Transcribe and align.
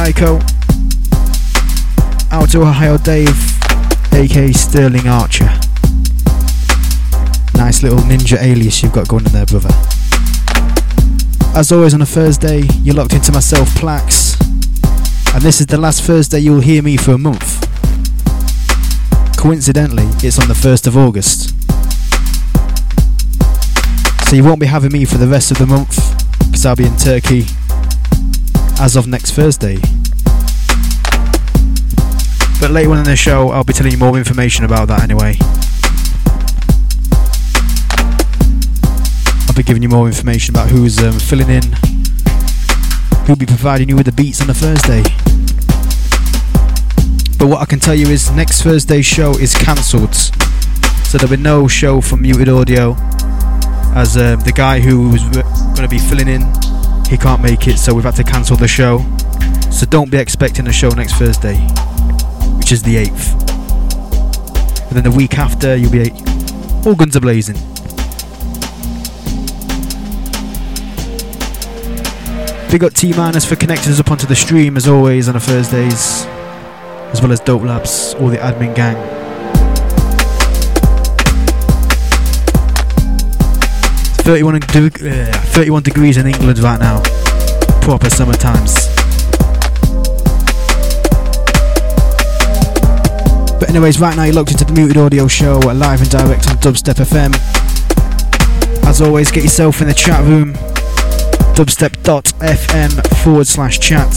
Psycho. 0.00 0.40
Out 2.30 2.50
to 2.52 2.62
Ohio 2.62 2.96
Dave, 2.96 3.36
aka 4.14 4.50
Sterling 4.50 5.06
Archer. 5.06 5.50
Nice 7.54 7.82
little 7.82 7.98
ninja 7.98 8.40
alias 8.40 8.82
you've 8.82 8.94
got 8.94 9.08
going 9.08 9.26
in 9.26 9.32
there, 9.32 9.44
brother. 9.44 9.68
As 11.54 11.70
always 11.70 11.92
on 11.92 12.00
a 12.00 12.06
Thursday, 12.06 12.62
you're 12.82 12.94
locked 12.94 13.12
into 13.12 13.30
myself, 13.30 13.68
Plax. 13.74 14.40
And 15.34 15.42
this 15.42 15.60
is 15.60 15.66
the 15.66 15.76
last 15.76 16.02
Thursday 16.02 16.38
you'll 16.38 16.60
hear 16.60 16.82
me 16.82 16.96
for 16.96 17.12
a 17.12 17.18
month. 17.18 17.60
Coincidentally, 19.36 20.06
it's 20.26 20.38
on 20.38 20.48
the 20.48 20.54
1st 20.54 20.86
of 20.86 20.96
August. 20.96 21.50
So 24.30 24.34
you 24.34 24.44
won't 24.44 24.60
be 24.60 24.66
having 24.66 24.92
me 24.92 25.04
for 25.04 25.18
the 25.18 25.28
rest 25.28 25.50
of 25.50 25.58
the 25.58 25.66
month, 25.66 25.98
because 26.46 26.64
I'll 26.64 26.74
be 26.74 26.86
in 26.86 26.96
Turkey 26.96 27.44
as 28.80 28.96
of 28.96 29.06
next 29.06 29.32
Thursday. 29.32 29.76
But 32.60 32.70
later 32.70 32.90
on 32.92 32.98
in 32.98 33.04
the 33.04 33.14
show, 33.14 33.50
I'll 33.50 33.62
be 33.62 33.74
telling 33.74 33.92
you 33.92 33.98
more 33.98 34.16
information 34.16 34.64
about 34.64 34.88
that 34.88 35.02
anyway. 35.02 35.36
I'll 39.46 39.54
be 39.54 39.62
giving 39.62 39.82
you 39.82 39.90
more 39.90 40.06
information 40.06 40.54
about 40.54 40.70
who's 40.70 40.98
um, 40.98 41.18
filling 41.18 41.50
in, 41.50 41.62
who'll 43.26 43.36
be 43.36 43.46
providing 43.46 43.90
you 43.90 43.96
with 43.96 44.06
the 44.06 44.12
beats 44.12 44.40
on 44.40 44.46
the 44.46 44.54
Thursday. 44.54 45.02
But 47.38 47.48
what 47.48 47.60
I 47.60 47.66
can 47.66 47.80
tell 47.80 47.94
you 47.94 48.06
is 48.08 48.30
next 48.30 48.62
Thursday's 48.62 49.06
show 49.06 49.32
is 49.32 49.54
cancelled. 49.54 50.14
So 50.14 51.18
there'll 51.18 51.36
be 51.36 51.42
no 51.42 51.68
show 51.68 52.00
from 52.00 52.22
Muted 52.22 52.48
Audio 52.48 52.96
as 53.94 54.16
um, 54.16 54.40
the 54.40 54.52
guy 54.54 54.80
who 54.80 55.10
was 55.10 55.22
going 55.22 55.76
to 55.76 55.88
be 55.88 55.98
filling 55.98 56.28
in, 56.28 56.42
he 57.10 57.18
can't 57.18 57.42
make 57.42 57.66
it, 57.66 57.76
so 57.76 57.92
we've 57.92 58.04
had 58.04 58.14
to 58.14 58.24
cancel 58.24 58.56
the 58.56 58.68
show. 58.68 59.04
So 59.70 59.84
don't 59.84 60.10
be 60.10 60.16
expecting 60.16 60.68
a 60.68 60.72
show 60.72 60.90
next 60.90 61.14
Thursday, 61.14 61.56
which 62.56 62.70
is 62.70 62.82
the 62.82 62.96
8th. 62.96 63.40
And 64.86 64.96
then 64.96 65.04
the 65.04 65.10
week 65.10 65.36
after, 65.36 65.74
you'll 65.74 65.90
be 65.90 66.10
all 66.86 66.94
guns 66.94 67.16
are 67.16 67.20
blazing. 67.20 67.56
Big 72.70 72.84
up 72.84 72.94
T 72.94 73.12
Minus 73.12 73.44
for 73.44 73.56
connecting 73.56 73.90
us 73.90 73.98
up 73.98 74.12
onto 74.12 74.28
the 74.28 74.36
stream 74.36 74.76
as 74.76 74.86
always 74.86 75.28
on 75.28 75.34
a 75.34 75.40
Thursdays 75.40 76.24
as 77.12 77.20
well 77.20 77.32
as 77.32 77.40
Dope 77.40 77.62
Labs, 77.62 78.14
all 78.14 78.28
the 78.28 78.36
admin 78.36 78.74
gang. 78.74 79.19
31, 84.30 84.60
de- 84.60 84.86
uh, 85.10 85.32
31 85.32 85.82
degrees 85.82 86.16
in 86.16 86.24
England 86.24 86.56
right 86.60 86.78
now. 86.78 87.02
Proper 87.82 88.08
summer 88.08 88.32
times. 88.32 88.86
But 93.58 93.70
anyways, 93.70 93.98
right 93.98 94.14
now 94.14 94.22
you're 94.22 94.34
locked 94.36 94.52
into 94.52 94.64
the 94.64 94.72
Muted 94.72 94.96
Audio 94.98 95.26
Show 95.26 95.58
live 95.58 96.00
and 96.00 96.08
direct 96.08 96.48
on 96.48 96.58
Dubstep 96.58 97.04
FM. 97.04 97.34
As 98.86 99.02
always, 99.02 99.32
get 99.32 99.42
yourself 99.42 99.80
in 99.82 99.88
the 99.88 99.94
chat 99.94 100.22
room. 100.24 100.52
Dubstep.fm 101.56 103.24
forward 103.24 103.48
slash 103.48 103.80
chat. 103.80 104.14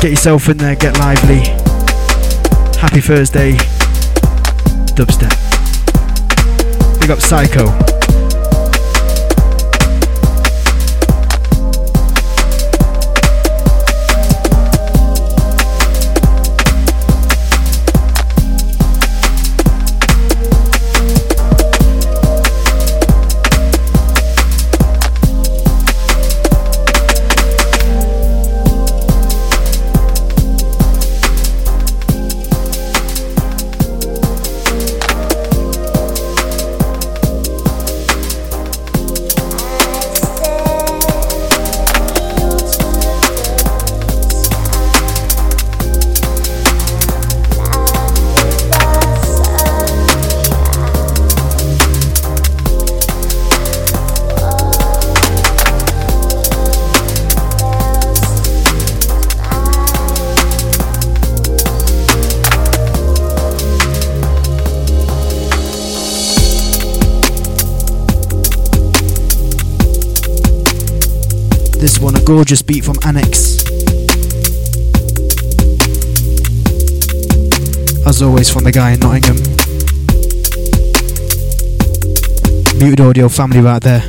Get 0.00 0.12
yourself 0.12 0.48
in 0.48 0.56
there, 0.56 0.76
get 0.76 0.98
lively. 0.98 1.40
Happy 2.80 3.02
Thursday, 3.02 3.52
dubstep. 4.96 5.36
Big 7.02 7.10
up 7.10 7.20
Psycho. 7.20 7.95
Gorgeous 72.26 72.60
beat 72.60 72.84
from 72.84 72.96
Annex. 73.04 73.64
As 78.04 78.20
always, 78.20 78.50
from 78.50 78.64
the 78.64 78.72
guy 78.72 78.92
in 78.92 79.00
Nottingham. 79.00 79.36
Muted 82.78 83.00
Audio 83.00 83.28
family 83.28 83.60
right 83.60 83.80
there. 83.80 84.02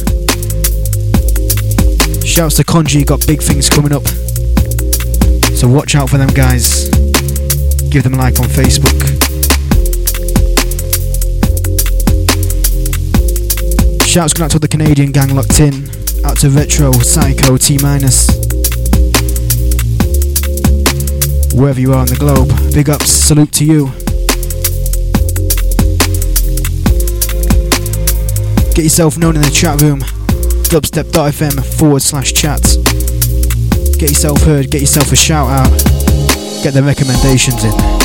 Shouts 2.25 2.56
to 2.58 2.64
Konji, 2.64 3.06
got 3.06 3.25
big 3.28 3.42
things 3.42 3.70
coming 3.70 3.94
up. 3.94 4.06
So 5.56 5.68
watch 5.68 5.96
out 5.96 6.10
for 6.10 6.18
them 6.18 6.30
guys. 6.30 6.90
Give 7.90 8.04
them 8.04 8.16
a 8.16 8.18
like 8.18 8.40
on 8.40 8.48
Facebook. 8.48 8.98
Shouts 14.06 14.34
going 14.34 14.46
out 14.46 14.52
to 14.52 14.60
the 14.60 14.68
Canadian 14.68 15.12
gang 15.12 15.36
locked 15.36 15.60
in. 15.60 15.97
Out 16.27 16.38
to 16.39 16.50
Retro, 16.50 16.91
Psycho, 16.91 17.56
T 17.56 17.77
minus. 17.81 18.27
Wherever 21.53 21.79
you 21.79 21.94
are 21.94 22.00
on 22.00 22.07
the 22.07 22.18
globe, 22.19 22.50
big 22.74 22.89
ups, 22.89 23.09
salute 23.09 23.53
to 23.53 23.63
you. 23.63 23.85
Get 28.75 28.83
yourself 28.83 29.18
known 29.18 29.38
in 29.38 29.41
the 29.41 29.51
chat 29.53 29.81
room, 29.81 30.00
dubstep.fm 30.69 31.63
forward 31.79 32.01
slash 32.01 32.33
chat. 32.33 32.62
Get 33.97 34.09
yourself 34.09 34.41
heard, 34.41 34.69
get 34.69 34.81
yourself 34.81 35.13
a 35.13 35.15
shout 35.15 35.50
out, 35.50 35.69
get 36.62 36.74
the 36.74 36.83
recommendations 36.83 37.63
in. 37.63 37.97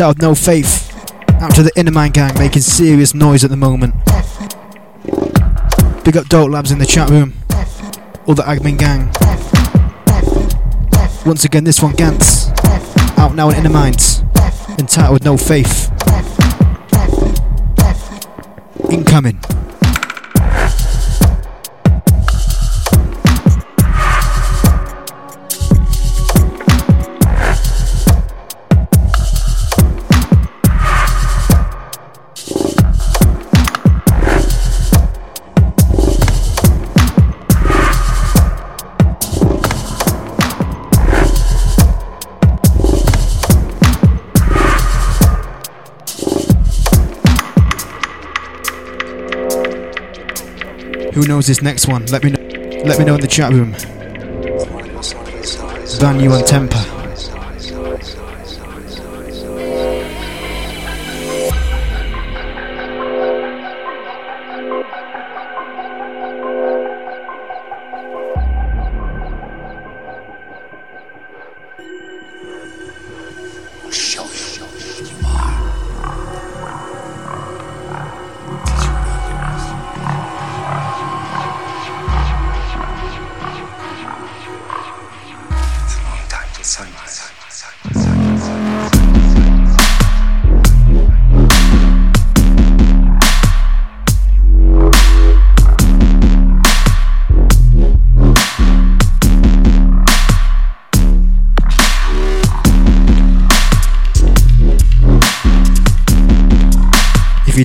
Entitled 0.00 0.22
No 0.22 0.34
Faith. 0.34 0.90
Out 1.42 1.54
to 1.56 1.62
the 1.62 1.70
Innamind 1.72 2.14
gang 2.14 2.32
making 2.38 2.62
serious 2.62 3.12
noise 3.12 3.44
at 3.44 3.50
the 3.50 3.56
moment. 3.56 3.94
Big 6.04 6.16
up 6.16 6.26
Dope 6.26 6.50
Labs 6.50 6.70
in 6.70 6.78
the 6.78 6.86
chat 6.86 7.10
room. 7.10 7.34
All 8.26 8.34
the 8.34 8.42
admin 8.44 8.78
gang. 8.78 9.10
Once 11.26 11.44
again, 11.44 11.64
this 11.64 11.82
one 11.82 11.92
Gantz. 11.92 12.48
Out 13.18 13.34
now 13.34 13.50
in 13.50 13.56
Inner 13.56 13.68
Minds. 13.68 14.22
Entitled 14.78 15.22
No 15.22 15.36
Faith. 15.36 15.90
Incoming. 18.90 19.38
Knows 51.40 51.46
this 51.46 51.62
next 51.62 51.88
one? 51.88 52.04
Let 52.04 52.22
me 52.22 52.32
know. 52.32 52.40
Let 52.84 52.98
me 52.98 53.06
know 53.06 53.14
in 53.14 53.22
the 53.22 53.26
chat 53.26 53.50
room. 53.50 53.72
Van 55.98 56.20
you 56.20 56.32
on 56.32 56.42
Tempa. 56.42 56.89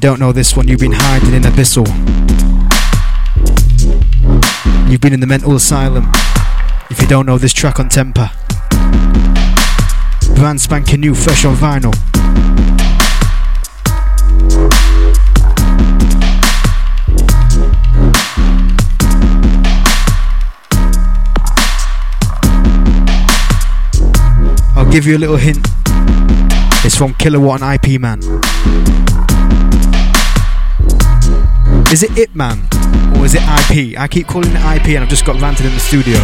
Don't 0.05 0.19
know 0.19 0.31
this 0.31 0.55
one, 0.55 0.67
you've 0.67 0.79
been 0.79 0.91
hiding 0.93 1.33
in 1.33 1.41
Abyssal. 1.41 1.87
You've 4.87 5.01
been 5.01 5.13
in 5.13 5.19
the 5.19 5.25
mental 5.25 5.55
asylum. 5.55 6.11
If 6.91 7.01
you 7.01 7.07
don't 7.07 7.25
know 7.25 7.39
this 7.39 7.53
track 7.53 7.79
on 7.79 7.89
Tempa, 7.89 8.29
brand 10.35 10.61
spanking 10.61 10.99
new, 10.99 11.15
fresh 11.15 11.43
on 11.43 11.55
vinyl. 11.55 11.95
I'll 24.75 24.91
give 24.91 25.07
you 25.07 25.17
a 25.17 25.19
little 25.19 25.37
hint. 25.37 25.67
It's 26.85 26.95
from 26.95 27.15
Kilowatt 27.15 27.63
and 27.63 27.83
IP 27.83 27.99
Man. 27.99 28.21
Is 31.95 32.03
it 32.03 32.17
Ip 32.17 32.35
Man? 32.35 32.59
Or 33.15 33.23
is 33.23 33.35
it 33.35 33.41
IP? 33.41 33.97
I 33.97 34.09
keep 34.09 34.27
calling 34.27 34.51
it 34.51 34.57
IP 34.57 34.87
and 34.95 34.97
I've 34.97 35.09
just 35.09 35.23
got 35.23 35.39
ranted 35.39 35.65
in 35.65 35.73
the 35.73 35.79
studio. 35.79 36.17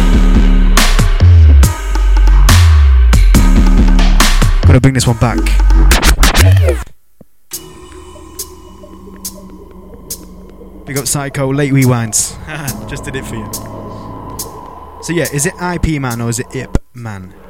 Gotta 4.66 4.82
bring 4.82 4.92
this 4.92 5.06
one 5.06 5.16
back. 5.16 5.38
Big 10.84 10.98
up 10.98 11.06
Psycho, 11.06 11.50
late 11.50 11.72
rewinds. 11.72 12.36
just 12.90 13.04
did 13.04 13.16
it 13.16 13.24
for 13.24 13.36
you. 13.36 13.50
So 15.02 15.14
yeah, 15.14 15.24
is 15.32 15.46
it 15.46 15.54
IP 15.54 15.98
Man 16.02 16.20
or 16.20 16.28
is 16.28 16.38
it 16.38 16.54
Ip 16.54 16.76
Man? 16.92 17.41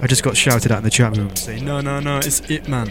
I 0.00 0.06
just 0.06 0.22
got 0.22 0.36
shouted 0.36 0.70
at 0.72 0.78
in 0.78 0.84
the 0.84 0.90
chat 0.90 1.16
room 1.16 1.34
saying, 1.34 1.64
no, 1.64 1.80
no, 1.80 2.00
no, 2.00 2.18
it's 2.18 2.40
it, 2.50 2.68
man. 2.68 2.88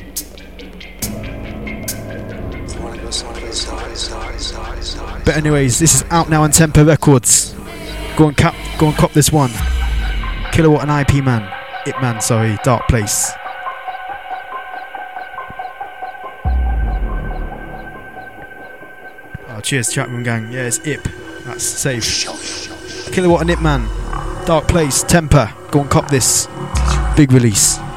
But 5.23 5.37
anyways, 5.37 5.79
this 5.79 5.95
is 5.95 6.03
out 6.09 6.29
now 6.29 6.43
on 6.43 6.51
Tempa 6.51 6.85
Records. 6.85 7.53
Go 8.17 8.27
and 8.27 8.37
cap, 8.37 8.55
go 8.79 8.87
and 8.87 8.95
cop 8.95 9.11
this 9.13 9.31
one. 9.31 9.51
Kilowatt 10.51 10.87
and 10.87 11.09
IP 11.09 11.23
man, 11.23 11.51
it 11.85 11.99
man, 12.01 12.21
sorry, 12.21 12.57
Dark 12.63 12.87
Place. 12.87 13.31
Oh, 19.49 19.59
cheers, 19.61 19.91
chat 19.91 20.09
room 20.09 20.23
gang. 20.23 20.51
Yeah, 20.51 20.67
it's 20.67 20.79
IP. 20.85 21.03
That's 21.45 21.63
safe. 21.63 22.25
Kilowatt 23.13 23.41
and 23.41 23.49
Ip 23.51 23.61
man, 23.61 23.87
Dark 24.45 24.67
Place, 24.67 25.03
Tempa. 25.03 25.53
Go 25.71 25.81
and 25.81 25.89
cop 25.89 26.09
this. 26.09 26.47
Big 27.15 27.31
release. 27.31 27.94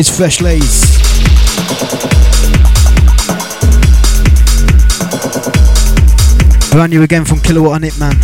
Is 0.00 0.08
Fresh 0.08 0.40
Lays. 0.40 0.98
Brand 6.70 6.90
new 6.90 7.02
again 7.02 7.26
from 7.26 7.38
Kilowatt 7.40 7.74
on 7.74 7.84
it, 7.84 7.98
man. 7.98 8.14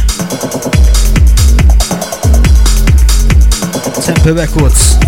Tempa 4.01 4.35
Records. 4.35 5.06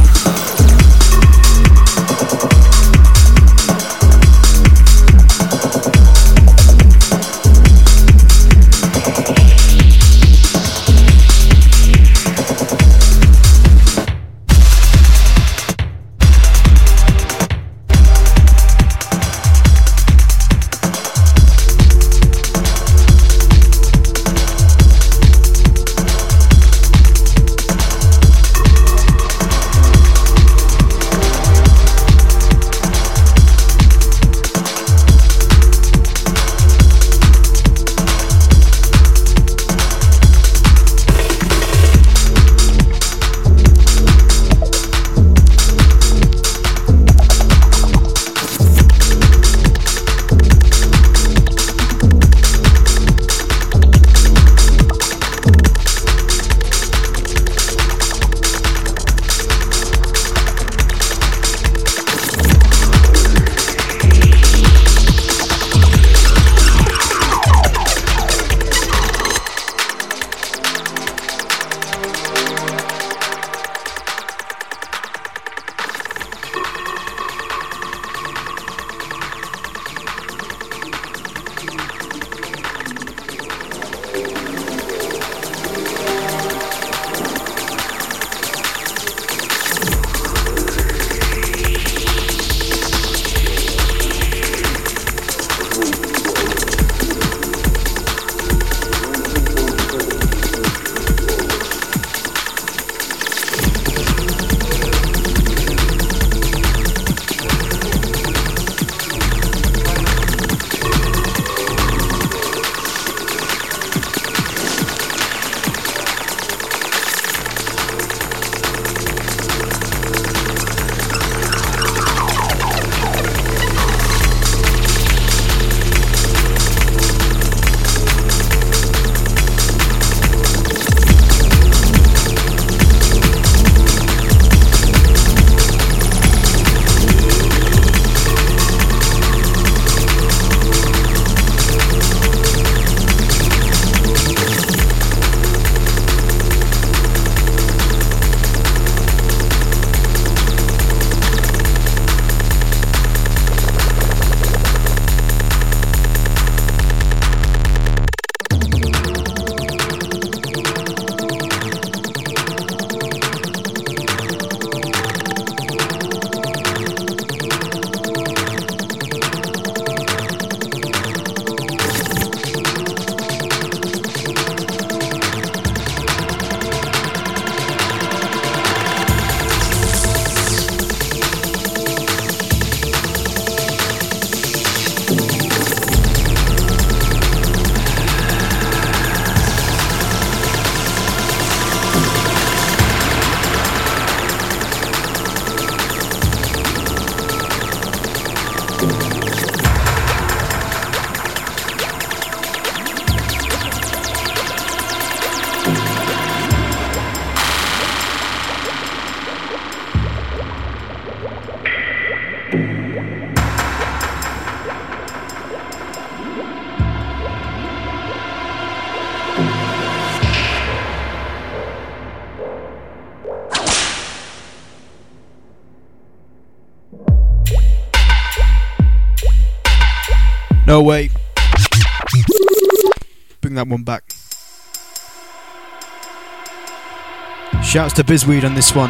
Shouts 237.68 237.92
to 237.96 238.02
Bizweed 238.02 238.46
on 238.46 238.54
this 238.54 238.74
one. 238.74 238.88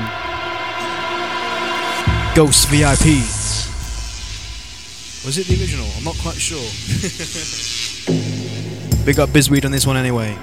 Ghost 2.36 2.68
VIP. 2.68 3.06
Was 5.26 5.36
it 5.36 5.48
the 5.48 5.60
original? 5.60 5.88
I'm 5.96 6.04
not 6.04 6.16
quite 6.18 6.36
sure. 6.36 6.60
Big 9.04 9.18
up 9.18 9.30
Bizweed 9.30 9.64
on 9.64 9.72
this 9.72 9.84
one 9.84 9.96
anyway. 9.96 10.38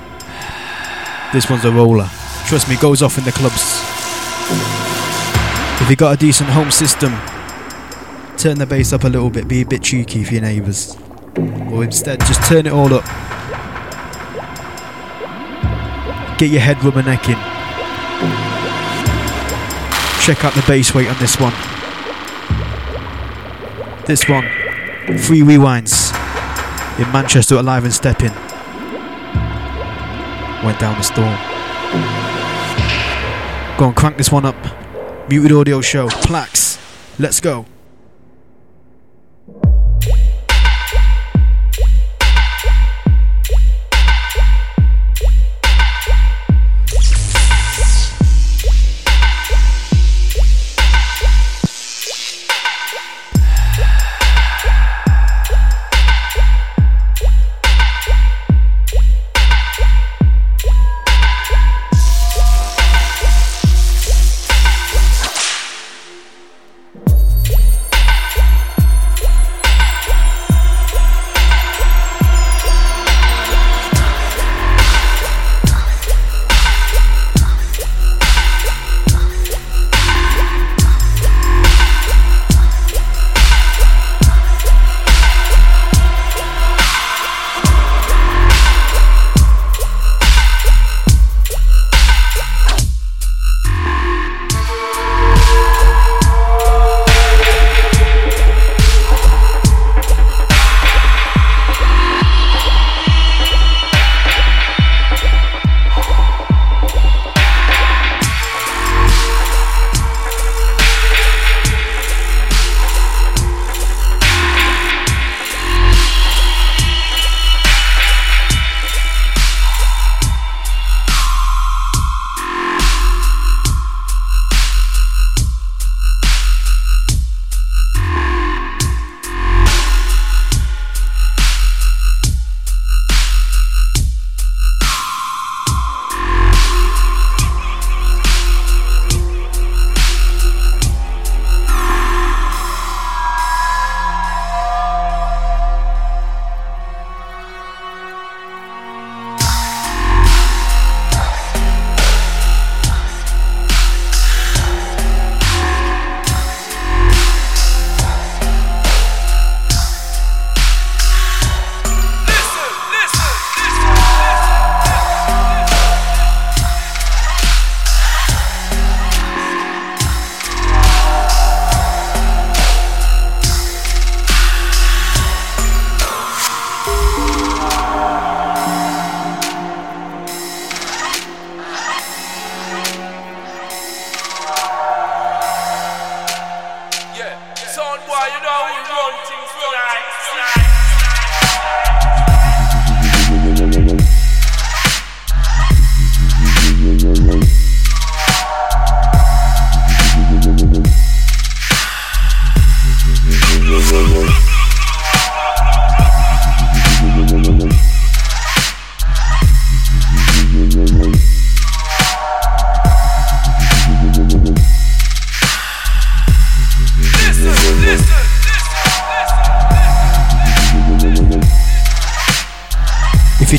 This 1.32 1.50
one's 1.50 1.64
a 1.64 1.72
roller. 1.72 2.10
Trust 2.46 2.68
me, 2.68 2.76
goes 2.76 3.02
off 3.02 3.18
in 3.18 3.24
the 3.24 3.32
clubs. 3.32 3.80
If 5.82 5.90
you 5.90 5.96
got 5.96 6.16
a 6.16 6.18
decent 6.18 6.50
home 6.50 6.72
system, 6.72 7.14
turn 8.36 8.58
the 8.58 8.66
bass 8.66 8.92
up 8.92 9.06
a 9.06 9.08
little 9.08 9.30
bit, 9.30 9.48
be 9.48 9.62
a 9.62 9.66
bit 9.66 9.82
cheeky 9.82 10.26
for 10.26 10.34
your 10.34 10.42
neighbours. 10.42 10.98
Or 11.72 11.86
instead, 11.86 12.20
just 12.26 12.44
turn 12.44 12.66
it 12.66 12.74
all 12.74 12.94
up. 12.94 13.06
Get 16.38 16.50
your 16.50 16.60
head 16.60 16.76
rubbernecking. 16.80 17.55
Check 20.26 20.44
out 20.44 20.56
the 20.56 20.64
bass 20.66 20.92
weight 20.96 21.08
on 21.08 21.16
this 21.20 21.40
one. 21.40 21.54
This 24.08 24.28
one, 24.28 24.42
free 25.20 25.42
rewinds 25.42 26.12
in 27.00 27.12
Manchester 27.12 27.54
Alive 27.58 27.84
and 27.84 27.94
Stepping. 27.94 28.34
Went 30.66 30.80
down 30.80 30.98
the 30.98 31.04
storm. 31.04 31.38
Go 33.78 33.86
and 33.86 33.96
crank 33.96 34.18
this 34.18 34.32
one 34.32 34.46
up. 34.46 34.56
Muted 35.30 35.52
audio 35.52 35.80
show, 35.82 36.08
Plax. 36.08 36.80
Let's 37.20 37.40
go. 37.40 37.68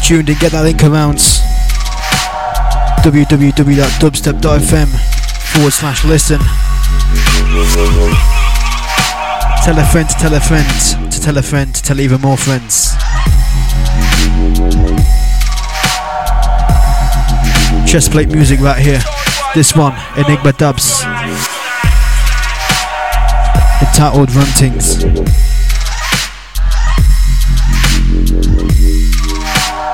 Tuned 0.06 0.28
in, 0.28 0.38
get 0.38 0.52
that 0.52 0.62
link 0.62 0.84
around 0.84 1.16
www.dubstep.fm 3.02 4.86
forward 5.52 5.72
slash 5.72 6.04
listen. 6.04 6.38
Tell 9.64 9.76
a 9.76 9.84
friend 9.90 10.08
to 10.08 10.14
tell 10.14 10.32
a 10.34 10.40
friend 10.40 11.10
to 11.10 11.20
tell 11.20 11.36
a 11.38 11.42
friend 11.42 11.74
to 11.74 11.82
tell 11.82 11.98
even 11.98 12.20
more 12.20 12.36
friends. 12.36 12.94
Chest 17.90 18.12
plate 18.12 18.28
music 18.28 18.60
right 18.60 18.80
here. 18.80 19.00
This 19.56 19.74
one, 19.74 19.98
Enigma 20.16 20.52
Dubs. 20.52 21.02
Entitled 23.82 24.28
Runtings. 24.28 25.45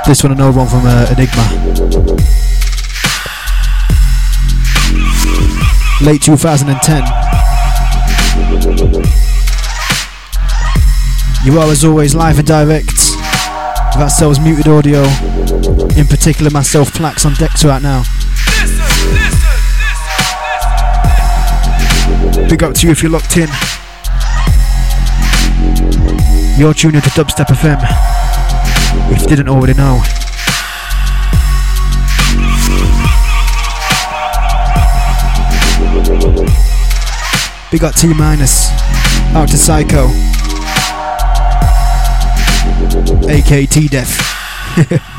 This 0.04 0.24
one, 0.24 0.32
another 0.32 0.58
one 0.58 0.66
from 0.66 0.82
uh, 0.84 1.06
Enigma. 1.12 1.42
Late 6.04 6.20
2010. 6.20 7.02
You 11.44 11.58
are, 11.60 11.70
as 11.70 11.84
always, 11.84 12.16
live 12.16 12.38
and 12.38 12.46
direct. 12.46 12.96
That 13.94 14.08
sells 14.08 14.40
muted 14.40 14.66
audio. 14.66 15.02
In 15.96 16.08
particular, 16.08 16.50
myself, 16.50 16.92
Plax 16.92 17.24
on 17.24 17.34
decks 17.34 17.64
right 17.64 17.80
now. 17.80 18.02
Big 22.48 22.64
up 22.64 22.74
to 22.74 22.86
you 22.86 22.92
if 22.92 23.02
you're 23.04 23.12
locked 23.12 23.36
in. 23.36 23.48
You're 26.58 26.74
tuning 26.74 27.00
to 27.02 27.10
Dubstep 27.10 27.46
FM 27.46 28.11
if 29.14 29.22
you 29.22 29.28
didn't 29.28 29.48
already 29.48 29.74
know. 29.74 30.02
Big 37.70 37.84
up 37.84 37.94
T 37.94 38.12
minus, 38.12 38.70
out 39.34 39.48
to 39.48 39.56
Psycho, 39.56 40.08
AKT 43.28 43.88
Def. 43.90 44.18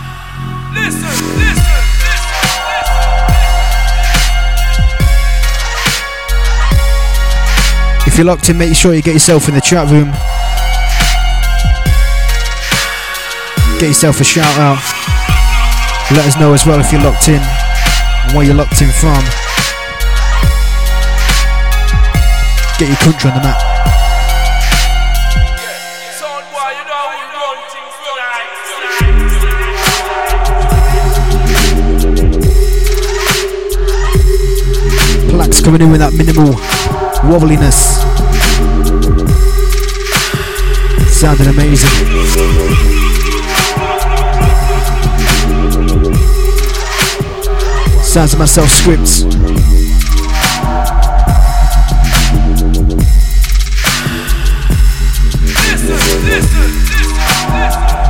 if 8.07 8.17
you're 8.17 8.25
locked 8.25 8.49
in, 8.49 8.57
make 8.57 8.75
sure 8.75 8.93
you 8.93 9.01
get 9.01 9.13
yourself 9.13 9.47
in 9.47 9.55
the 9.55 9.61
chat 9.61 9.89
room. 9.89 10.13
Get 13.83 13.89
yourself 13.89 14.21
a 14.21 14.23
shout 14.23 14.57
out. 14.59 14.79
Let 16.15 16.25
us 16.25 16.39
know 16.39 16.53
as 16.53 16.65
well 16.65 16.79
if 16.79 16.89
you're 16.93 17.01
locked 17.01 17.27
in 17.27 17.41
and 17.41 18.33
where 18.33 18.45
you're 18.45 18.55
locked 18.55 18.81
in 18.81 18.87
from. 18.87 19.21
Get 22.79 22.87
your 22.87 22.97
country 23.03 23.29
on 23.29 23.35
the 23.35 23.43
map. 23.43 23.59
Plax 35.27 35.61
coming 35.61 35.81
in 35.81 35.91
with 35.91 35.99
that 35.99 36.13
minimal 36.13 36.53
wobbliness. 37.27 37.99
Sounding 41.11 41.47
amazing. 41.47 43.02
Sounds 48.13 48.33
of 48.33 48.37
myself 48.37 48.69
scripts. 48.69 49.23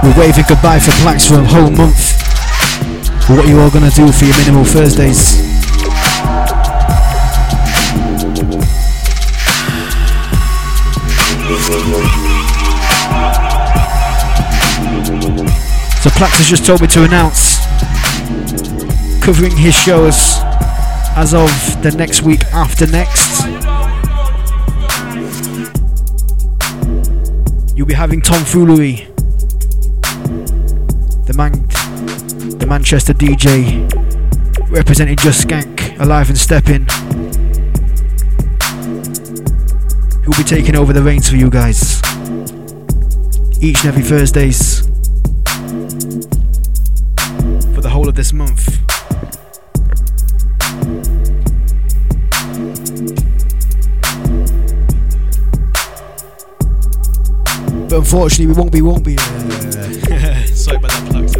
We're 0.03 0.19
waving 0.19 0.43
goodbye 0.49 0.79
for 0.79 0.91
Plax 0.99 1.25
for 1.25 1.35
a 1.35 1.45
whole 1.45 1.71
month. 1.71 2.19
What 3.29 3.45
are 3.45 3.47
you 3.47 3.61
all 3.61 3.71
gonna 3.71 3.89
do 3.91 4.11
for 4.11 4.25
your 4.25 4.37
minimal 4.39 4.65
Thursdays? 4.65 5.37
So 16.03 16.09
Plax 16.09 16.39
has 16.39 16.49
just 16.49 16.65
told 16.65 16.81
me 16.81 16.87
to 16.87 17.05
announce 17.05 17.53
covering 19.23 19.55
his 19.55 19.73
shows 19.73 20.36
as 21.15 21.33
of 21.33 21.49
the 21.81 21.95
next 21.97 22.23
week 22.23 22.43
after 22.47 22.86
next. 22.88 23.45
You'll 27.73 27.88
be 27.88 27.93
having 27.93 28.19
Tom 28.19 28.43
Foolery, 28.43 29.07
the 31.25 31.33
man, 31.38 31.53
the 32.59 32.65
Manchester 32.67 33.13
DJ, 33.13 33.89
representing 34.69 35.15
Just 35.15 35.47
Skank, 35.47 35.97
alive 36.01 36.27
and 36.27 36.38
stepping. 36.38 36.86
Who'll 40.23 40.38
be 40.38 40.43
taking 40.43 40.75
over 40.75 40.91
the 40.91 41.01
reins 41.01 41.29
for 41.29 41.38
you 41.38 41.49
guys 41.49 42.01
each 43.63 43.86
and 43.86 43.88
every 43.88 44.03
Thursdays 44.03 44.81
for 47.73 47.79
the 47.79 47.89
whole 47.89 48.09
of 48.09 48.15
this 48.15 48.33
month. 48.33 48.72
Unfortunately, 58.13 58.45
we 58.45 58.54
won't 58.54 58.71
be, 58.71 58.82
won't 58.84 59.04
be. 59.04 59.15
Uh, 59.17 60.45
sorry 60.45 60.78
about 60.78 60.91
that, 60.91 61.04
Plax. 61.10 61.34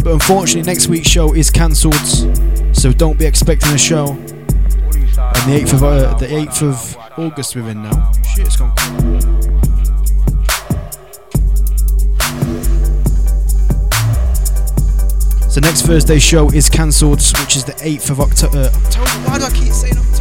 but 0.04 0.12
unfortunately, 0.12 0.62
next 0.62 0.86
week's 0.86 1.08
show 1.08 1.34
is 1.34 1.50
cancelled, 1.50 1.92
so 2.72 2.92
don't 2.92 3.18
be 3.18 3.24
expecting 3.24 3.72
a 3.72 3.78
show 3.78 4.10
on 4.10 4.20
the 4.20 5.58
8th 5.60 5.72
of 5.72 5.82
uh, 5.82 6.14
the 6.18 6.26
8th 6.28 6.62
of 6.62 6.96
August. 7.18 7.56
We're 7.56 7.68
in 7.68 7.82
now. 7.82 8.12
Shit, 8.36 8.46
it's 8.46 8.56
gone. 8.56 8.76
So 15.50 15.60
next 15.60 15.82
Thursday's 15.82 16.22
show 16.22 16.48
is 16.50 16.68
cancelled, 16.70 17.20
which 17.40 17.56
is 17.56 17.64
the 17.64 17.72
8th 17.72 18.10
of 18.10 18.20
October. 18.20 18.70
October. 18.72 19.10
Why 19.28 19.38
do 19.38 19.46
I 19.46 19.50
keep 19.50 19.72
saying 19.72 19.98
October? 19.98 20.19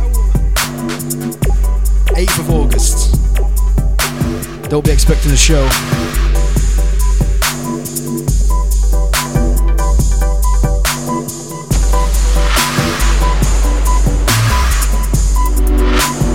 8th 2.29 2.39
of 2.39 2.49
August. 2.51 3.15
Don't 4.69 4.85
be 4.85 4.91
expecting 4.91 5.31
a 5.31 5.37
show. 5.37 5.63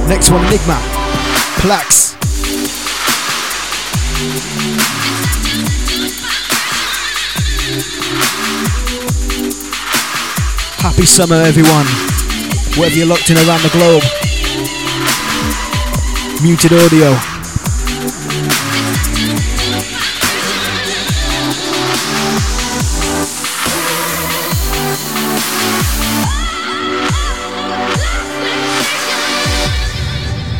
Next 0.09 0.31
one, 0.31 0.45
Enigma. 0.47 0.79
Plax. 1.61 2.15
Happy 10.81 11.07
summer, 11.07 11.37
everyone. 11.37 11.87
Whether 12.79 12.97
you're 12.97 13.07
locked 13.07 13.31
in 13.31 13.37
around 13.37 13.63
the 13.63 13.71
globe. 13.71 14.24
Muted 16.45 16.75
audio. 16.75 17.11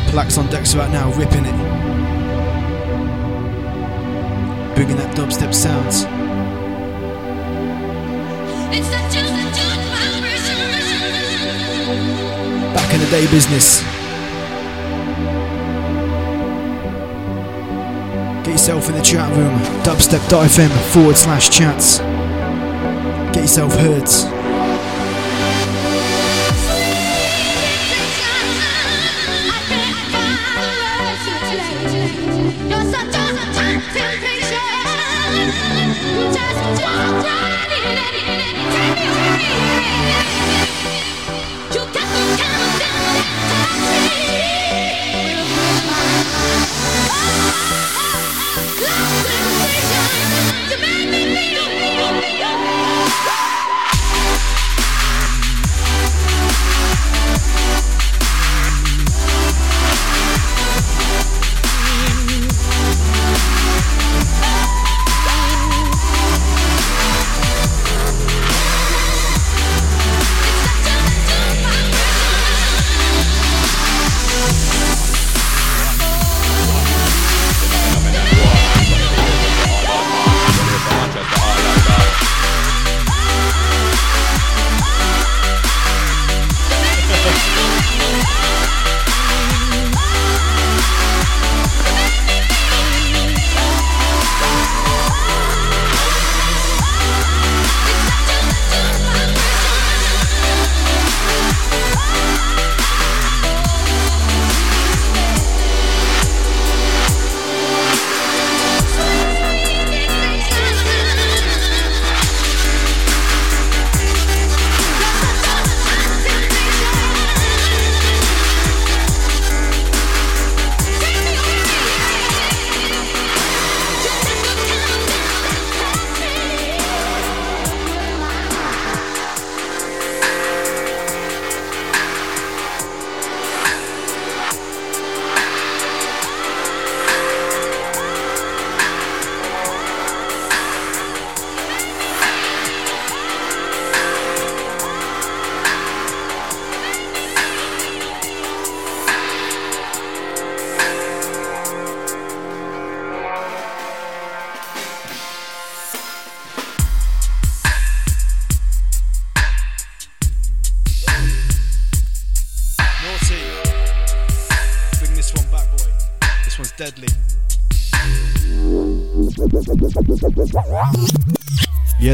Plax 0.09 0.39
on 0.39 0.49
decks 0.49 0.75
right 0.75 0.91
now, 0.91 1.13
ripping 1.13 1.45
it. 1.45 1.55
Bringing 4.75 4.97
that 4.97 5.15
dubstep 5.15 5.53
sounds. 5.53 6.05
Back 12.75 12.95
in 12.95 13.01
the 13.01 13.07
day 13.11 13.31
business. 13.31 13.94
Yourself 18.65 18.89
in 18.89 18.95
the 18.95 19.03
chat 19.03 19.31
room, 19.37 19.59
dubstep.fm 19.83 20.71
forward 20.91 21.17
slash 21.19 21.51
chats. 21.51 21.99
Get 23.35 23.43
yourself 23.43 23.75
heard. 23.75 24.34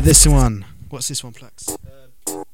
Yeah, 0.00 0.06
this 0.06 0.26
one. 0.26 0.64
What's 0.88 1.08
this 1.08 1.22
one, 1.22 1.34
Plax? 1.34 1.68
Uh, 1.68 2.44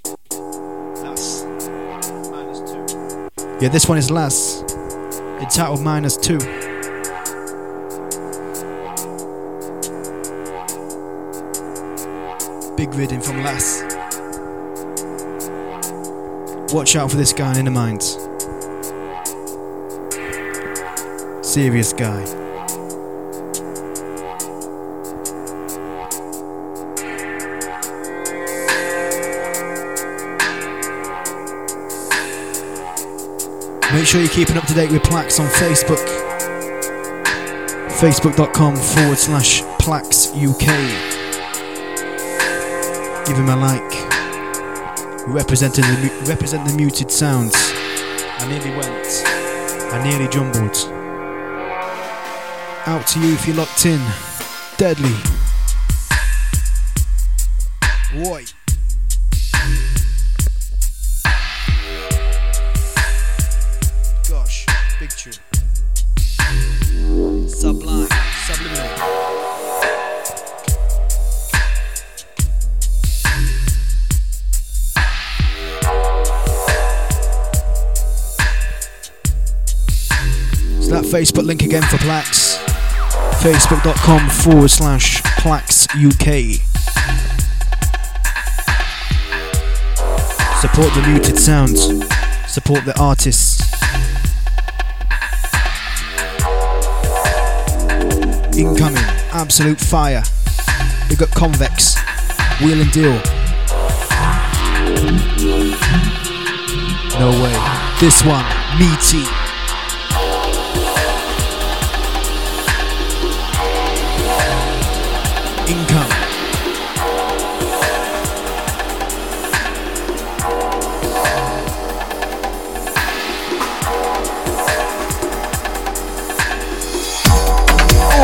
yeah, 3.60 3.68
this 3.68 3.88
one 3.88 3.98
is 3.98 4.10
Las. 4.10 4.62
Entitled 5.40 5.80
Minus 5.80 6.16
2. 6.16 6.38
Big 12.76 12.92
reading 12.94 13.20
from 13.20 13.44
Las. 13.44 13.82
Watch 16.74 16.96
out 16.96 17.12
for 17.12 17.16
this 17.16 17.32
guy 17.32 17.56
in 17.60 17.66
the 17.66 17.70
mines. 17.70 18.18
Serious 21.46 21.92
guy. 21.92 22.45
Make 34.06 34.12
sure 34.12 34.20
you're 34.20 34.30
keeping 34.30 34.56
up 34.56 34.64
to 34.68 34.72
date 34.72 34.92
with 34.92 35.02
Plax 35.02 35.40
on 35.40 35.48
Facebook. 35.48 35.98
Facebook.com 37.98 38.76
forward 38.76 39.18
slash 39.18 39.62
Plax 39.80 40.28
UK. 40.30 40.66
Give 43.26 43.36
him 43.36 43.48
a 43.48 43.56
like. 43.56 45.26
Representing 45.26 45.82
the, 45.86 46.24
represent 46.28 46.68
the 46.68 46.76
muted 46.76 47.10
sounds. 47.10 47.56
I 47.56 48.46
nearly 48.48 48.70
went. 48.76 49.24
I 49.92 50.00
nearly 50.08 50.28
jumbled. 50.28 50.76
Out 52.86 53.08
to 53.08 53.18
you 53.18 53.34
if 53.34 53.48
you're 53.48 53.56
locked 53.56 53.86
in. 53.86 54.00
Deadly. 54.76 55.35
Facebook 81.16 81.46
link 81.46 81.62
again 81.62 81.82
for 81.84 81.96
Plax. 81.96 82.58
Facebook.com 83.40 84.28
forward 84.28 84.68
slash 84.68 85.22
Plax 85.22 85.86
UK. 85.96 86.60
Support 90.60 90.92
the 90.92 91.08
muted 91.08 91.38
sounds. 91.38 91.80
Support 92.52 92.84
the 92.84 92.94
artists. 93.00 93.62
Incoming, 98.54 99.02
absolute 99.32 99.80
fire. 99.80 100.22
We 101.08 101.16
got 101.16 101.30
Convex, 101.30 101.96
Wheel 102.60 102.82
and 102.82 102.92
Deal. 102.92 103.22
No 107.18 107.30
way. 107.42 107.96
This 108.00 108.22
one, 108.22 108.44
meaty. 108.78 109.45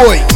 oi. 0.04 0.31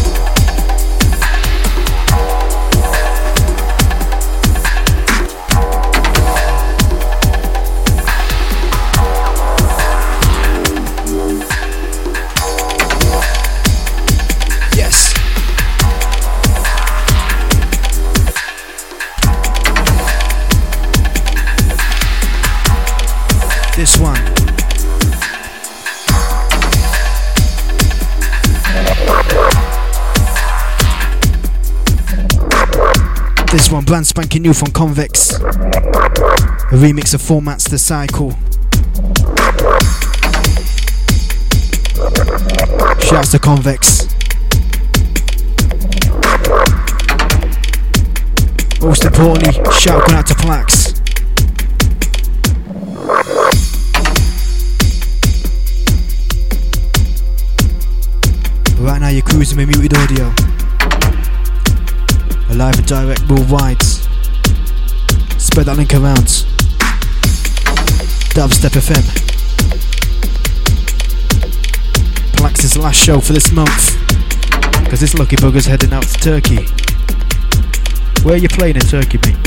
New 34.46 34.54
from 34.54 34.70
Convex. 34.70 35.32
A 35.32 36.76
remix 36.78 37.14
of 37.14 37.20
Formats 37.20 37.68
The 37.68 37.78
Cycle. 37.78 38.30
Shouts 43.00 43.32
to 43.32 43.40
Convex. 43.40 44.06
Most 48.80 49.04
importantly, 49.04 49.52
shout 49.80 50.12
out 50.12 50.26
to 50.28 50.34
Plax. 50.34 50.94
Right 58.78 59.00
now 59.00 59.08
you're 59.08 59.22
cruising 59.22 59.58
with 59.58 59.66
muted 59.66 59.96
audio 59.98 60.32
Alive 62.48 62.78
and 62.78 62.86
direct 62.86 63.28
worldwide. 63.28 63.95
Spread 65.56 65.68
that 65.68 65.78
link 65.78 65.94
around. 65.94 66.26
Dubstep 68.36 68.76
FM. 68.76 69.04
Plax's 72.36 72.76
last 72.76 73.02
show 73.02 73.20
for 73.20 73.32
this 73.32 73.50
month. 73.52 73.96
Because 74.84 75.00
this 75.00 75.14
lucky 75.14 75.36
bugger's 75.36 75.64
heading 75.64 75.94
out 75.94 76.02
to 76.02 76.12
Turkey. 76.20 76.66
Where 78.22 78.34
are 78.34 78.38
you 78.38 78.50
playing 78.50 78.76
in 78.76 78.82
Turkey, 78.82 79.16
mate? 79.24 79.45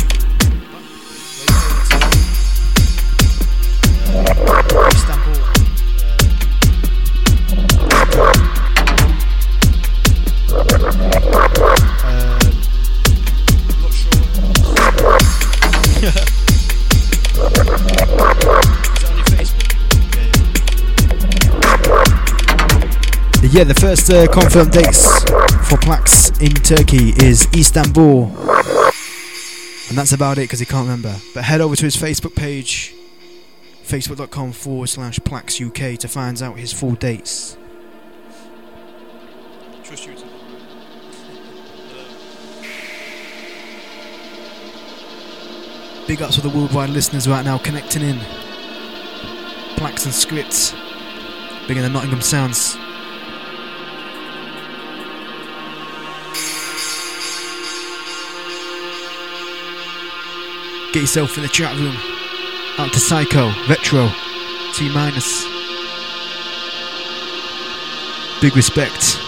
Yeah, 23.52 23.63
the 23.63 23.73
first 23.73 24.12
uh, 24.12 24.27
confirmed 24.27 24.71
dates 24.71 25.08
for 25.67 25.77
Plax 25.77 26.39
in 26.41 26.54
Turkey 26.54 27.13
is 27.25 27.47
Istanbul. 27.56 28.25
And 29.89 29.97
that's 29.97 30.13
about 30.13 30.37
it 30.37 30.41
because 30.41 30.60
he 30.60 30.67
can't 30.67 30.83
remember. 30.83 31.15
But 31.33 31.45
head 31.45 31.60
over 31.60 31.75
to 31.75 31.83
his 31.83 31.95
Facebook 31.95 32.35
page, 32.35 32.93
facebook.com 33.83 34.52
forward 34.52 34.85
slash 34.87 35.17
Plax 35.19 35.60
UK, 35.65 35.97
to 36.00 36.08
find 36.08 36.39
out 36.43 36.60
his 36.60 36.71
full 36.71 36.93
dates. 36.93 37.58
Trust 39.83 40.06
you 40.06 40.13
Big 46.08 46.21
ups 46.21 46.35
for 46.35 46.41
the 46.41 46.50
worldwide 46.50 46.91
listeners 46.91 47.27
right 47.27 47.43
now 47.43 47.58
connecting 47.58 48.04
in. 48.04 48.17
Plax 49.75 50.06
and 50.06 50.13
Scripts, 50.13 50.75
bringing 51.65 51.83
the 51.83 51.89
Nottingham 51.89 52.21
sounds. 52.21 52.77
Get 60.92 61.02
yourself 61.02 61.37
in 61.37 61.44
the 61.44 61.50
chat 61.50 61.77
room. 61.77 61.96
Out 62.79 62.92
to 62.94 63.00
Psycho, 63.00 63.52
Retro, 63.67 64.10
T 64.73 64.90
minus. 64.90 65.46
Big 68.42 68.56
respect. 68.56 69.18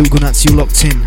Out 0.00 0.34
to 0.34 0.50
you 0.50 0.56
locked 0.56 0.82
in. 0.84 1.06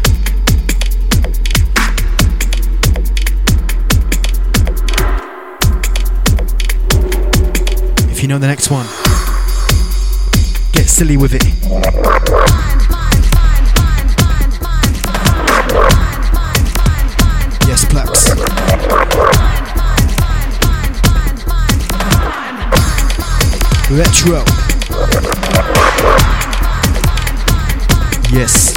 If 8.11 8.21
you 8.21 8.27
know 8.27 8.37
the 8.37 8.45
next 8.45 8.69
one, 8.69 8.85
get 10.73 10.87
silly 10.87 11.17
with 11.17 11.33
it. 11.33 11.43
Yes, 17.67 17.85
Plax. 17.85 18.33
Yes. 28.33 28.75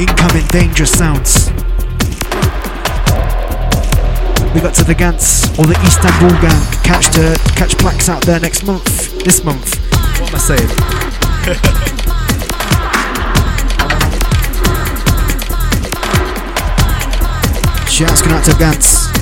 Incoming 0.00 0.46
dangerous 0.46 0.90
sounds. 0.96 1.50
We 4.54 4.60
got 4.60 4.72
to 4.76 4.84
the 4.84 4.94
Gans 4.96 5.44
or 5.58 5.66
the 5.66 5.78
Istanbul 5.84 6.30
gang. 6.40 6.62
Catch 6.82 7.08
the 7.08 7.38
catch 7.54 7.74
Plax 7.76 8.08
out 8.08 8.22
there 8.22 8.40
next 8.40 8.64
month. 8.64 9.22
This 9.24 9.44
month. 9.44 9.78
What 10.18 10.30
am 10.30 10.34
I 10.34 10.38
saying? 10.38 11.90
Shouts 17.94 18.22
going 18.22 18.34
out 18.34 18.44
to 18.46 18.58
back. 18.58 19.12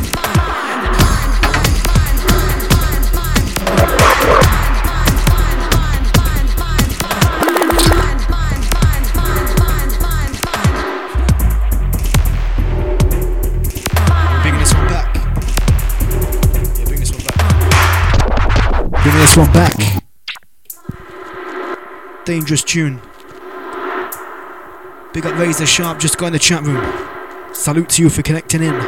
This 19.05 19.37
one 19.37 19.53
back. 19.53 20.03
Dangerous 22.25 22.64
tune. 22.64 23.03
Big 25.12 25.27
up 25.27 25.39
Razor 25.39 25.66
Sharp, 25.66 25.99
just 25.99 26.16
got 26.16 26.29
in 26.29 26.33
the 26.33 26.39
chat 26.39 26.62
room. 26.62 27.11
Salute 27.62 27.90
to 27.90 28.02
you 28.02 28.10
for 28.10 28.22
connecting 28.22 28.60
in. 28.60 28.74
You 28.74 28.80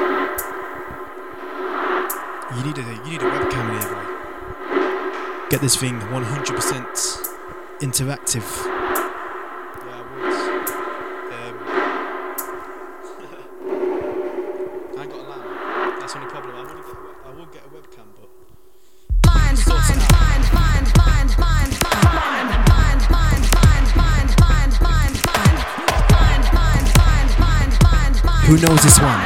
need 2.65 2.77
a 2.77 2.83
you 2.83 3.05
need 3.05 3.23
a 3.23 3.31
webcam 3.31 3.71
here, 3.71 3.89
boy. 3.95 5.49
Get 5.49 5.61
this 5.61 5.77
thing 5.77 6.01
100% 6.01 7.29
interactive. 7.79 8.74
Knows 28.65 28.83
this 28.83 28.99
one? 28.99 29.21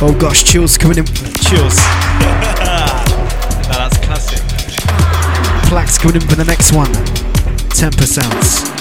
Oh 0.00 0.16
gosh, 0.18 0.42
chills 0.42 0.76
coming 0.76 0.98
in. 0.98 1.04
Chills. 1.04 1.76
Now 3.68 3.86
that's 3.86 3.98
classic. 3.98 4.38
Plax 5.68 6.00
coming 6.00 6.20
in 6.20 6.28
for 6.28 6.34
the 6.34 6.44
next 6.44 6.72
one. 6.72 6.88
Tempa 7.70 8.02
sounds. 8.02 8.77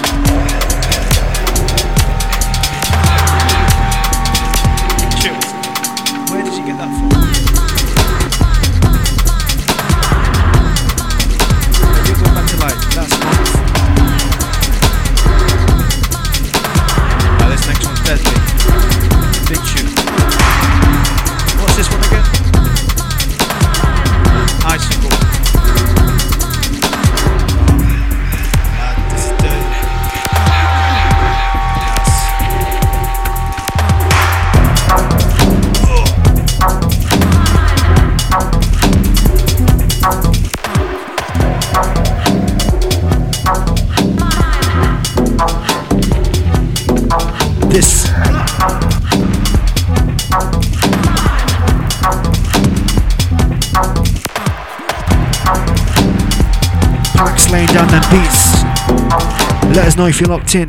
Know 59.98 60.06
if 60.06 60.20
you're 60.20 60.30
locked 60.30 60.54
in. 60.54 60.68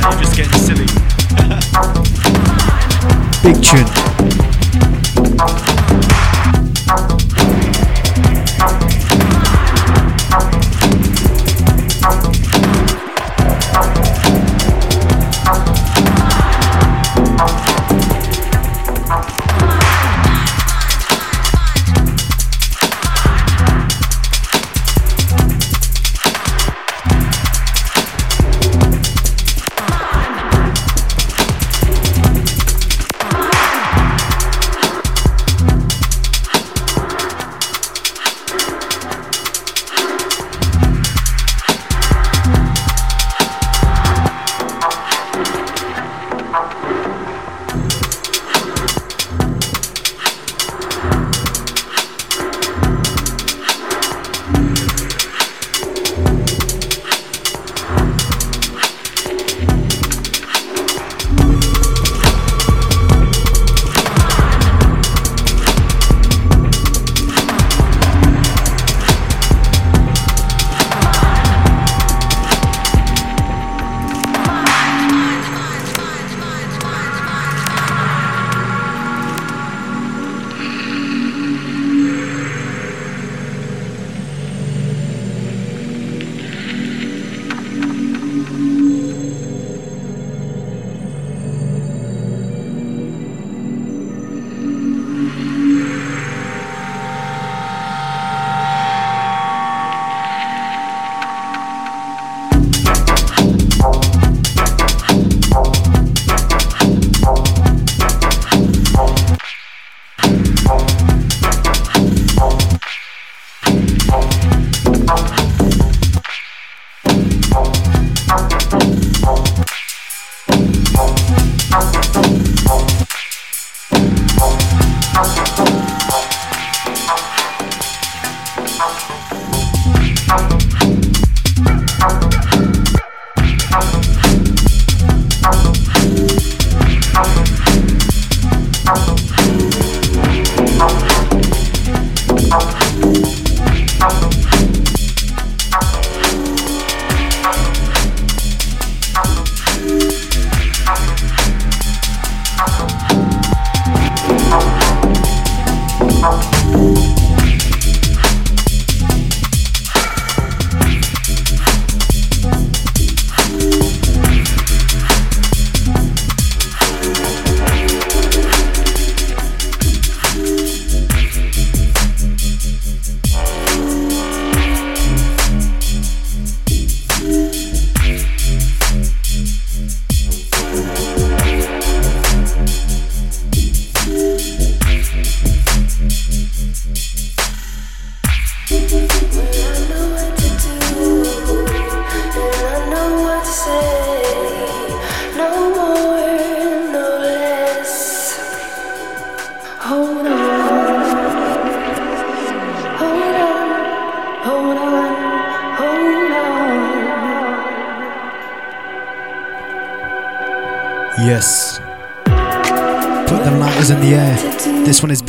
Now 0.00 0.18
just 0.18 0.36
getting 0.36 0.58
silly. 0.58 0.86
Big 3.44 3.62
tune. 3.62 4.01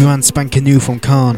Brand 0.03 0.25
spanking 0.25 0.65
new 0.65 0.81
from 0.81 0.99
Khan. 0.99 1.37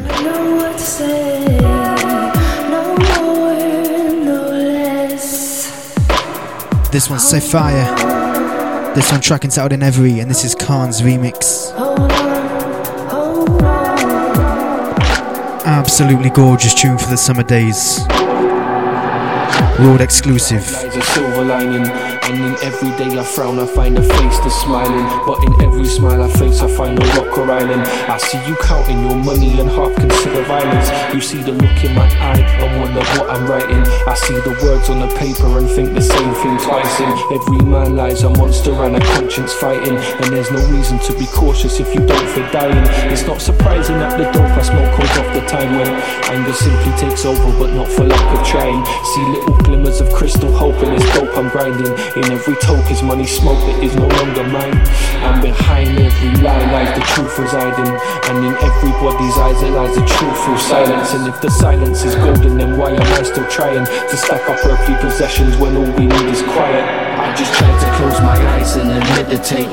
This 6.91 7.09
one's 7.09 7.27
Sapphire. 7.27 7.85
This 8.95 9.11
one 9.11 9.21
tracking 9.21 9.51
out 9.59 9.71
in 9.71 9.83
Every, 9.83 10.19
and 10.19 10.31
this 10.31 10.43
is 10.43 10.55
Khan's 10.55 11.01
remix. 11.01 11.71
Absolutely 15.65 16.31
gorgeous 16.31 16.73
tune 16.73 16.97
for 16.97 17.09
the 17.09 17.17
summer 17.17 17.43
days. 17.43 17.99
Road 19.79 20.01
exclusive. 20.01 20.65
And 22.25 22.41
in 22.41 22.55
every 22.65 22.89
day 22.97 23.19
I 23.19 23.23
frown, 23.23 23.59
I 23.59 23.67
find 23.67 23.97
a 23.97 24.01
face 24.01 24.39
that's 24.39 24.59
smiling. 24.61 25.05
But 25.27 25.43
in 25.45 25.53
every 25.61 25.85
smile 25.85 26.23
I 26.23 26.29
face, 26.39 26.59
I 26.59 26.67
find 26.67 26.97
a 26.97 27.05
rock 27.13 27.37
or 27.37 27.51
island. 27.51 27.83
I 28.09 28.17
see 28.17 28.41
you 28.49 28.55
counting 28.61 28.99
your 29.05 29.15
money 29.15 29.59
and 29.59 29.69
half 29.69 29.93
consider 29.93 30.41
violence. 30.43 30.89
You 31.13 31.21
see 31.21 31.43
the 31.43 31.51
look 31.51 31.83
in 31.85 31.93
my 31.93 32.09
eye 32.17 32.41
and 32.41 32.81
wonder 32.81 33.05
what 33.13 33.29
I'm 33.29 33.45
writing. 33.45 33.83
I 34.09 34.15
see 34.15 34.33
the 34.41 34.57
words 34.65 34.89
on 34.89 35.05
the 35.05 35.11
paper 35.15 35.45
and 35.59 35.69
think 35.69 35.93
the 35.93 36.01
same 36.01 36.33
thing 36.41 36.57
twice. 36.65 36.99
In 36.99 37.13
every 37.29 37.61
man 37.61 37.95
lies 37.95 38.23
a 38.23 38.29
monster 38.29 38.73
and 38.73 38.95
a 38.95 39.01
conscience 39.13 39.53
fighting, 39.53 39.93
and 39.93 40.25
there's 40.33 40.49
no 40.49 40.65
reason 40.73 40.97
to 41.05 41.13
be 41.19 41.27
cautious 41.27 41.79
if 41.79 41.93
you 41.93 42.01
don't 42.07 42.27
fear 42.33 42.49
dying. 42.51 43.13
It's 43.13 43.27
not 43.27 43.39
surprising 43.39 43.99
that 43.99 44.17
the 44.17 44.25
dope 44.33 44.49
I 44.49 44.63
smoke 44.63 44.89
comes 44.97 45.13
off 45.21 45.29
the 45.29 45.45
time 45.45 45.77
when 45.77 45.93
anger 46.33 46.53
simply 46.53 46.91
takes 46.97 47.23
over, 47.23 47.53
but 47.59 47.69
not 47.77 47.87
for 47.87 48.03
lack 48.03 48.25
of 48.33 48.41
trying. 48.47 48.81
See 49.13 49.25
little 49.29 49.57
glimmers 49.61 50.01
of 50.01 50.09
crystal 50.11 50.51
hope 50.51 50.81
in 50.81 50.95
this 50.95 51.05
dope 51.13 51.37
I'm 51.37 51.49
grinding. 51.49 51.93
In 52.15 52.31
every 52.31 52.55
toke 52.63 52.89
is 52.89 53.03
money 53.03 53.27
smoke 53.27 53.59
that 53.67 53.83
is 53.83 53.93
no 53.93 54.07
longer 54.07 54.47
mine. 54.47 54.79
And 55.19 55.41
behind 55.41 55.99
every 55.99 56.31
lie 56.41 56.63
lies 56.71 56.95
the 56.95 57.03
truth 57.11 57.37
residing. 57.37 57.91
And 58.31 58.37
in 58.39 58.55
everybody's 58.55 59.35
eyes 59.35 59.59
there 59.59 59.75
lies 59.75 59.95
the 59.95 60.05
truth 60.07 60.37
through 60.47 60.59
silence. 60.59 61.11
And 61.11 61.27
if 61.27 61.41
the 61.41 61.51
silence 61.51 62.05
is 62.05 62.15
golden, 62.15 62.57
then 62.57 62.77
why 62.77 62.91
am 62.91 63.03
I 63.19 63.23
still 63.23 63.45
trying 63.49 63.83
to 63.83 64.15
stack 64.15 64.47
up 64.47 64.63
earthly 64.63 64.95
possessions 65.03 65.57
when 65.57 65.75
all 65.75 65.91
we 65.99 66.07
need 66.07 66.27
is 66.31 66.41
quiet? 66.55 66.87
I 67.19 67.35
just 67.35 67.53
try 67.53 67.67
to 67.67 67.87
close 67.99 68.21
my 68.21 68.39
eyes 68.55 68.77
and 68.77 68.89
then 68.89 69.03
meditate. 69.19 69.67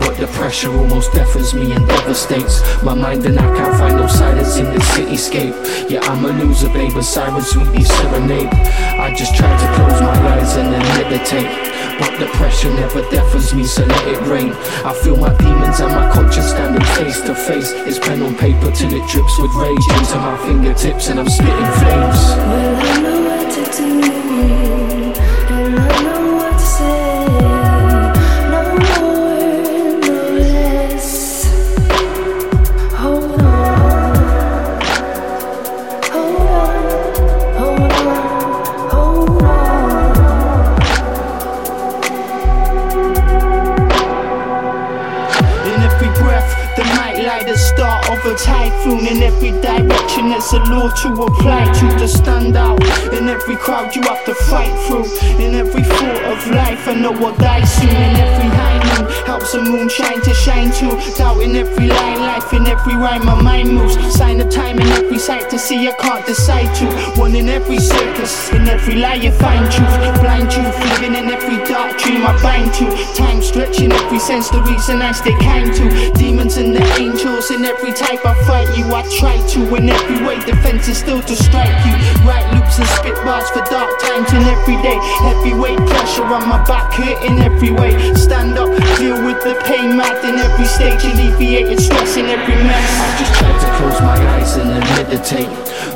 But 0.00 0.18
the 0.18 0.26
pressure 0.34 0.74
almost 0.74 1.12
deafens 1.12 1.54
me 1.54 1.70
and 1.72 1.86
devastates 1.86 2.58
my 2.82 2.94
mind, 2.94 3.24
and 3.24 3.38
I 3.38 3.46
can't 3.56 3.76
find 3.78 3.96
no 3.96 4.08
silence 4.08 4.56
in 4.56 4.66
this 4.74 4.82
cityscape. 4.98 5.54
Yeah, 5.88 6.00
I'm 6.10 6.24
a 6.24 6.28
loser, 6.42 6.68
babe, 6.70 6.90
but 6.92 7.02
sirens 7.02 7.46
sweetly 7.50 7.84
serenade. 7.84 8.50
I 8.98 9.14
just 9.14 9.36
try 9.36 9.46
to 9.46 9.66
close 9.76 10.00
my 10.00 10.18
eyes 10.34 10.56
and 10.56 10.72
then 10.72 10.82
meditate. 10.98 11.73
But 11.98 12.18
the 12.18 12.26
pressure 12.34 12.70
never 12.74 13.02
deafens 13.10 13.54
me, 13.54 13.64
so 13.64 13.84
let 13.84 14.08
it 14.08 14.20
rain. 14.26 14.52
I 14.84 14.92
feel 14.92 15.16
my 15.16 15.32
demons 15.36 15.80
and 15.80 15.92
my 15.92 16.10
conscience 16.10 16.48
standing 16.50 16.84
face 16.96 17.20
to 17.22 17.34
face. 17.34 17.70
It's 17.86 17.98
pen 17.98 18.22
on 18.22 18.34
paper 18.36 18.70
till 18.72 18.92
it 18.92 19.08
drips 19.08 19.38
with 19.38 19.52
rage 19.54 19.86
into 19.98 20.16
my 20.18 20.36
fingertips, 20.46 21.08
and 21.08 21.20
I'm 21.20 21.28
spitting 21.28 21.72
flames. 21.80 22.20
Well, 22.34 22.76
I 22.76 23.00
know 23.00 23.22
what 23.22 23.50
to 23.54 23.62
do, 23.76 24.83
it's 50.44 50.52
a 50.52 50.58
law 50.70 50.90
to 50.90 51.08
apply 51.22 51.64
to 51.72 51.98
to 51.98 52.06
stand 52.06 52.54
out. 52.54 52.78
In 53.14 53.28
every 53.28 53.56
crowd, 53.56 53.96
you 53.96 54.02
have 54.02 54.24
to 54.26 54.34
fight 54.34 54.74
through. 54.86 55.06
In 55.42 55.54
every 55.54 55.82
thought 55.82 56.22
of 56.32 56.46
life, 56.50 56.86
I 56.86 56.94
know 56.94 57.12
what 57.12 57.38
die 57.38 57.64
soon. 57.64 57.88
In 57.88 58.16
every 58.16 58.50
high 58.50 58.83
helps 59.26 59.52
the 59.52 59.62
moonshine 59.62 60.20
to 60.22 60.34
shine 60.34 60.70
too. 60.72 60.92
Doubt 61.16 61.40
in 61.42 61.56
every 61.56 61.88
line, 61.88 62.20
life 62.20 62.52
in 62.52 62.66
every 62.66 62.94
rhyme, 62.94 63.24
my 63.26 63.40
mind 63.40 63.72
moves. 63.72 63.94
Sign 64.14 64.40
of 64.40 64.50
time 64.50 64.78
in 64.78 64.86
every 64.88 65.18
sight 65.18 65.50
to 65.50 65.58
see, 65.58 65.88
I 65.88 65.92
can't 65.92 66.24
decide 66.26 66.74
to. 66.76 66.86
One 67.20 67.34
in 67.34 67.48
every 67.48 67.78
circus, 67.78 68.52
in 68.52 68.68
every 68.68 68.96
lie, 68.96 69.14
you 69.14 69.32
find 69.32 69.70
truth. 69.70 69.94
Blind 70.20 70.50
truth, 70.50 70.74
living 70.90 71.14
in 71.14 71.30
every 71.30 71.58
dark 71.64 71.98
dream, 71.98 72.22
I 72.26 72.40
bind 72.42 72.72
to. 72.74 72.86
Time 73.14 73.42
stretching 73.42 73.92
every 73.92 74.18
sense, 74.18 74.48
the 74.48 74.62
reason 74.62 75.02
I 75.02 75.12
stay 75.12 75.36
kind 75.38 75.72
to. 75.74 76.12
Demons 76.14 76.56
and 76.56 76.74
the 76.74 76.84
angels, 76.98 77.50
in 77.50 77.64
every 77.64 77.92
type 77.92 78.24
I 78.24 78.34
fight 78.44 78.76
you, 78.76 78.84
I 78.94 79.02
try 79.18 79.36
to. 79.54 79.74
In 79.74 79.88
every 79.88 80.26
way, 80.26 80.38
defense 80.44 80.88
is 80.88 80.98
still 80.98 81.22
to 81.22 81.36
strike 81.36 81.78
you. 81.86 81.94
Right 82.26 82.46
loops 82.54 82.78
and 82.78 82.88
spit 82.88 83.16
bars 83.24 83.48
for 83.50 83.64
dark 83.70 83.98
times 84.00 84.32
in 84.32 84.42
every 84.42 84.76
day. 84.82 84.98
Heavyweight 85.20 85.78
pressure 85.88 86.24
on 86.24 86.48
my 86.48 86.62
back, 86.64 86.92
hurting 86.92 87.38
every 87.40 87.70
way. 87.70 87.92
Stand 88.14 88.58
up, 88.58 88.70
deal 88.98 89.18
with 89.24 89.42
the 89.42 89.54
pain, 89.64 89.96
mad 89.96 90.24
in 90.24 90.36
every 90.36 90.66
stage, 90.66 91.02
alleviated 91.04 91.80
stress 91.80 92.16
in 92.16 92.26
every 92.26 92.54
mess. 92.54 92.90
I 93.00 93.08
just 93.18 93.34
try 93.38 93.52
to 93.52 93.68
close 93.78 94.00
my 94.00 94.18
eyes 94.36 94.56
and 94.56 94.70
then 94.70 94.84
meditate. 94.96 95.48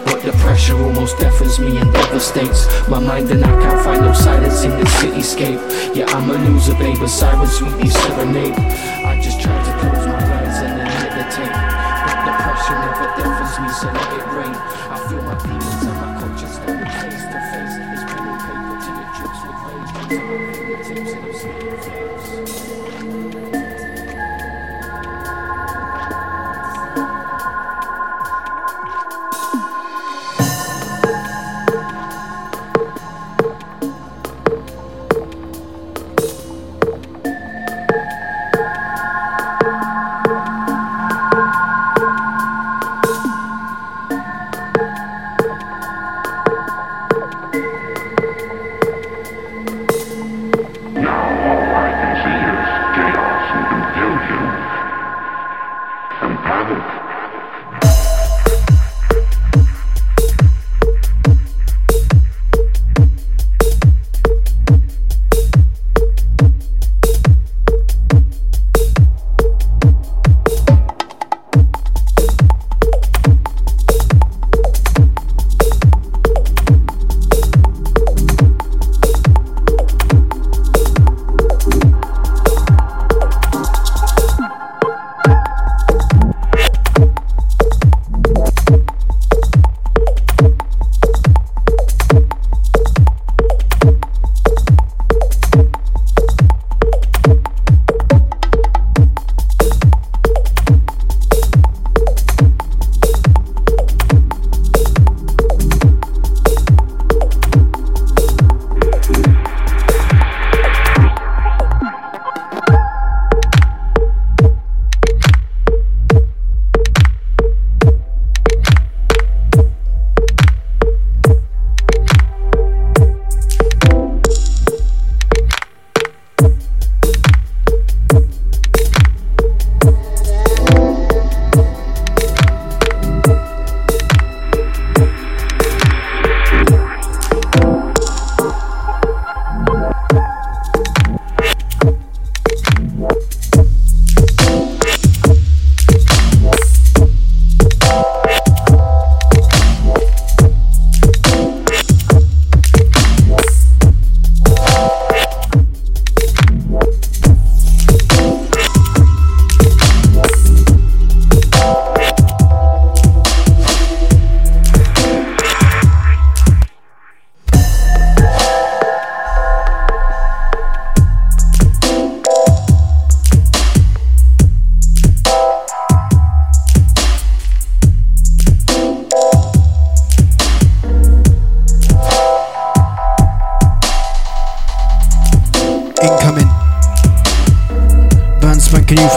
But 0.05 0.23
the 0.23 0.33
pressure 0.45 0.77
almost 0.77 1.19
deafens 1.19 1.59
me 1.59 1.77
and 1.79 1.93
devastates 1.93 2.67
my 2.89 2.99
mind, 2.99 3.31
and 3.31 3.45
I 3.45 3.51
can't 3.63 3.81
find 3.85 4.01
no 4.01 4.13
silence 4.13 4.65
in 4.65 4.71
this 4.79 4.93
cityscape. 5.01 5.61
Yeah, 5.95 6.07
I'm 6.09 6.31
a 6.31 6.35
loser, 6.35 6.75
babe, 6.75 6.97
but 6.99 7.09
sirens 7.09 7.53
sweetly 7.53 7.89
serenade. 7.89 8.55
I 8.55 9.21
just 9.21 9.41
try 9.41 9.57
to 9.57 9.73
close 9.81 10.07
my 10.07 10.19
eyes 10.19 10.59
and 10.65 10.81
then 10.81 10.89
meditate. 10.89 11.55
But 12.05 12.19
the 12.25 12.33
pressure 12.43 12.79
never 12.79 13.09
deafens 13.17 13.55
me, 13.61 13.69
so 13.81 13.87
let 13.93 14.13
it 14.19 14.38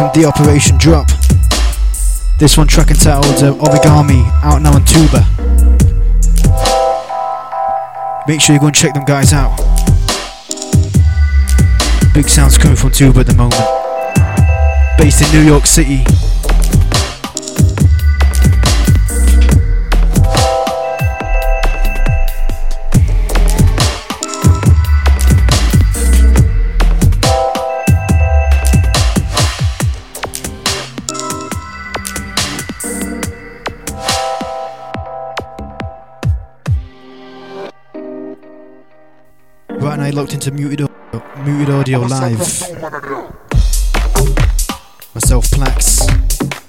from 0.01 0.09
The 0.19 0.27
Operation 0.27 0.79
Drop. 0.79 1.07
This 2.39 2.57
one 2.57 2.65
track 2.65 2.89
entitled 2.89 3.35
uh, 3.43 3.53
Origami, 3.63 4.23
out 4.41 4.59
now 4.59 4.73
on 4.73 4.83
Tuba. 4.83 5.21
Make 8.27 8.41
sure 8.41 8.55
you 8.55 8.59
go 8.59 8.65
and 8.65 8.75
check 8.75 8.95
them 8.95 9.05
guys 9.05 9.31
out. 9.31 9.55
Big 12.15 12.27
sounds 12.27 12.57
coming 12.57 12.77
from 12.77 12.89
Tuba 12.89 13.19
at 13.19 13.27
the 13.27 13.35
moment. 13.35 13.61
Based 14.97 15.21
in 15.21 15.31
New 15.39 15.45
York 15.45 15.67
City. 15.67 16.03
Locked 40.21 40.33
into 40.35 40.51
muted, 40.51 40.81
au- 40.81 40.87
muted 41.43 41.73
audio 41.73 41.99
live. 42.01 42.37
Myself, 45.15 45.49
Plax. 45.49 46.05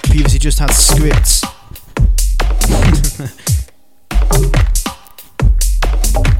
Previously, 0.04 0.38
just 0.38 0.58
had 0.58 0.70
scripts. 0.70 1.42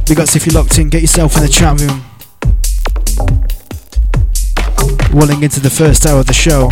Big 0.08 0.20
ups 0.20 0.36
if 0.36 0.46
you're 0.46 0.54
locked 0.54 0.78
in. 0.78 0.88
Get 0.88 1.02
yourself 1.02 1.36
in 1.36 1.42
the 1.42 1.50
chat 1.50 1.78
room. 1.82 2.02
Rolling 5.12 5.42
into 5.42 5.60
the 5.60 5.68
first 5.68 6.06
hour 6.06 6.20
of 6.20 6.26
the 6.26 6.32
show. 6.32 6.70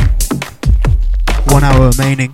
One 1.53 1.64
hour 1.64 1.91
remaining. 1.91 2.32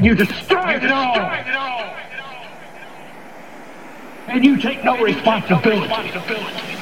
You 0.00 0.14
destroyed 0.14 0.84
it 0.84 0.92
all. 0.92 1.16
And 4.28 4.44
you 4.44 4.56
take 4.56 4.84
no 4.84 4.96
responsibility. 5.02 6.77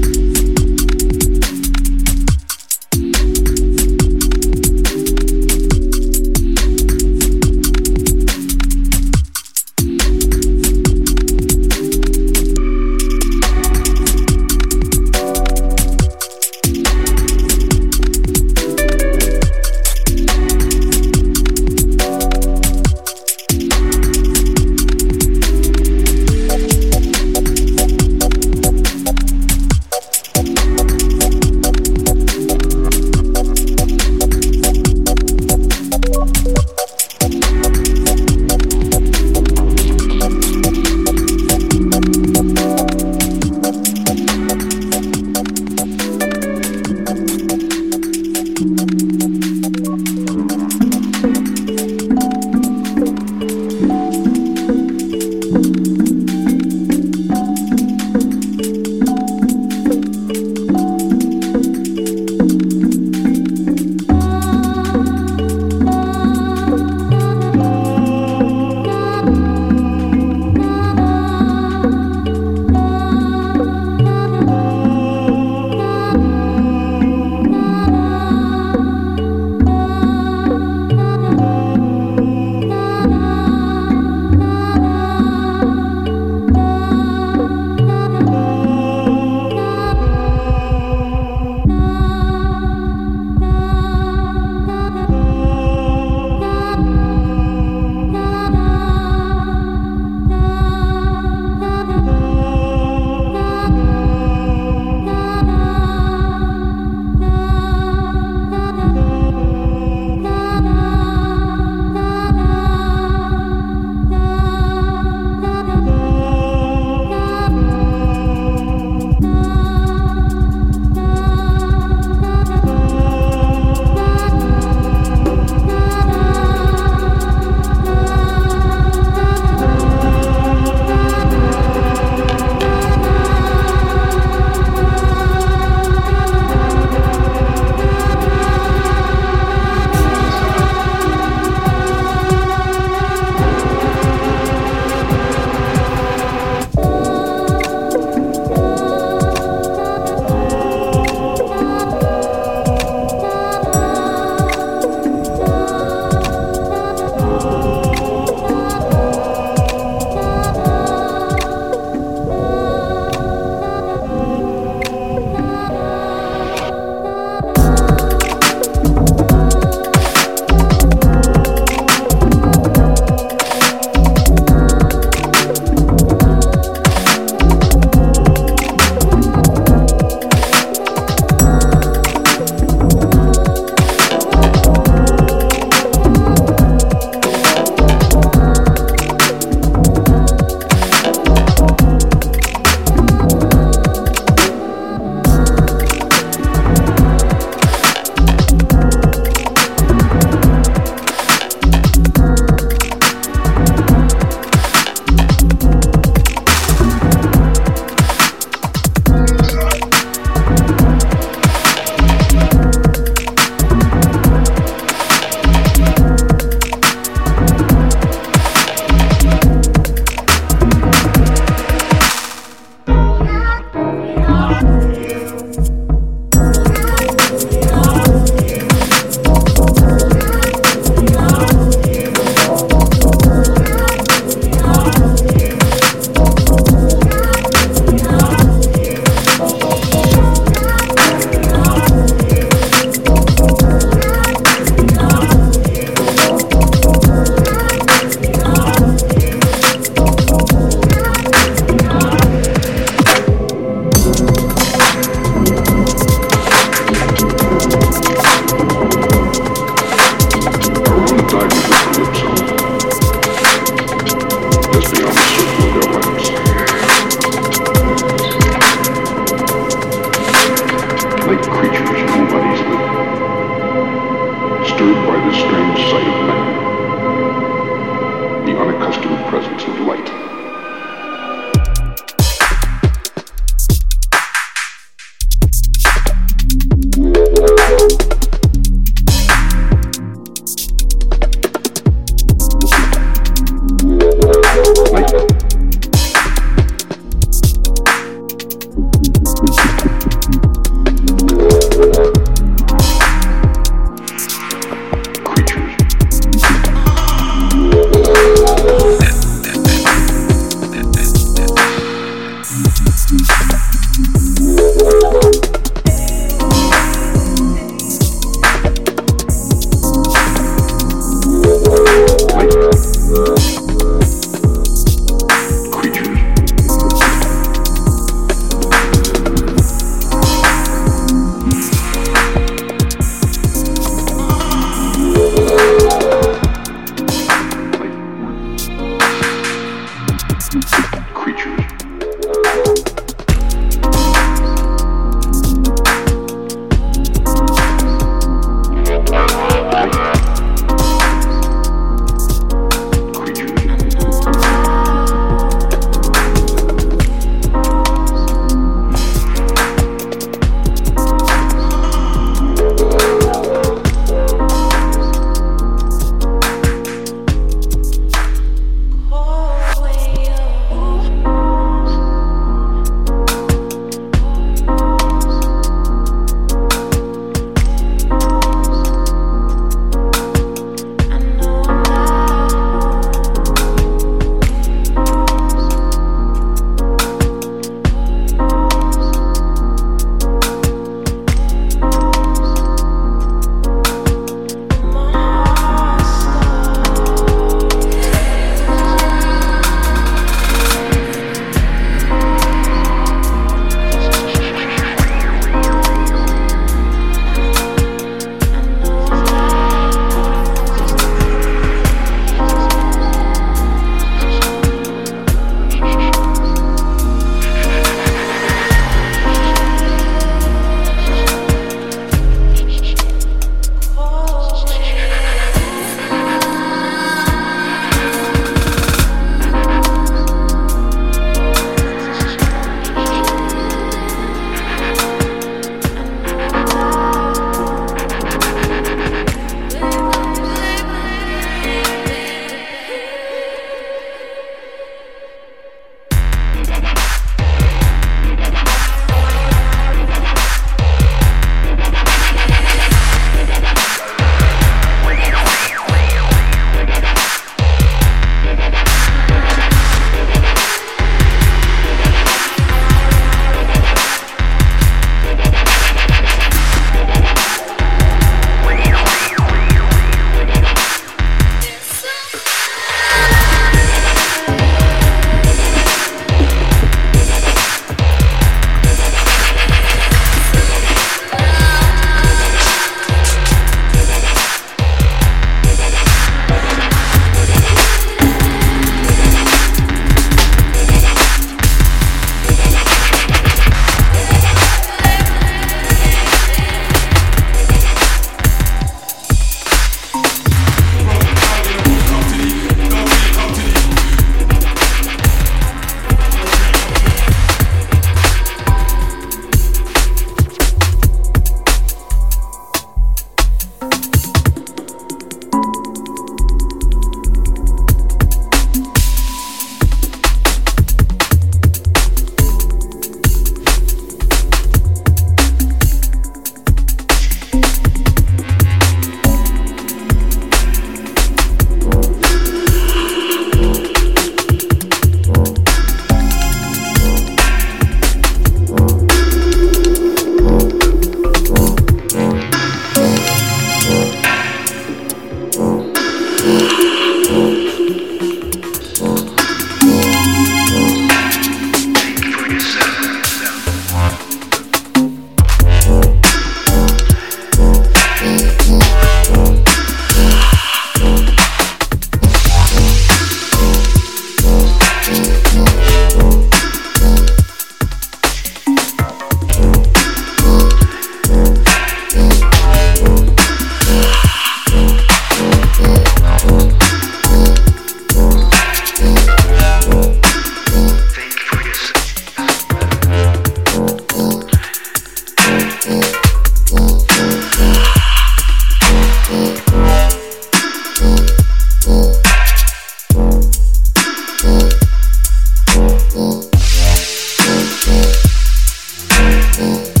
Música 599.59 600.00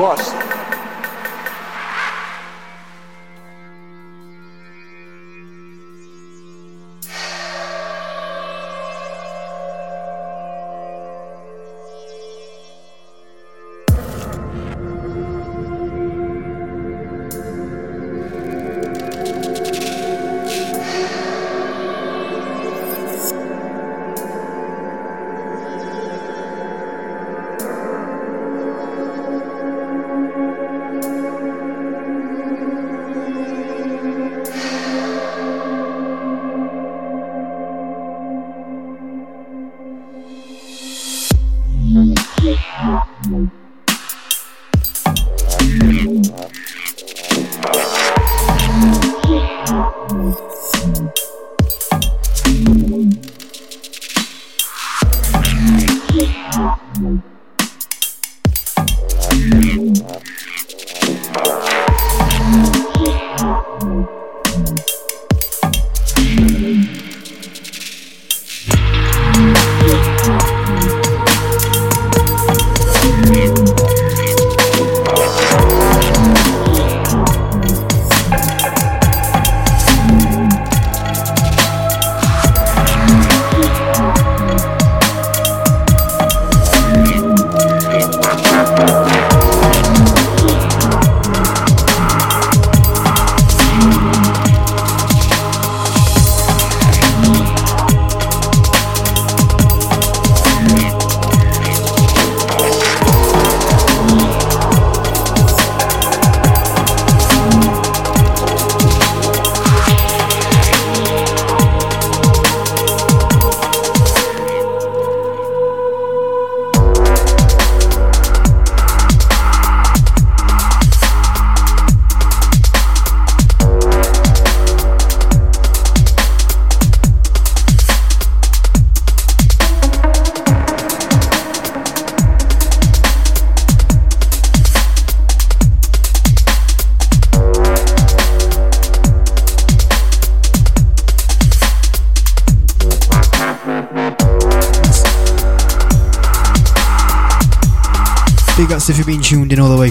Costa. 0.00 0.49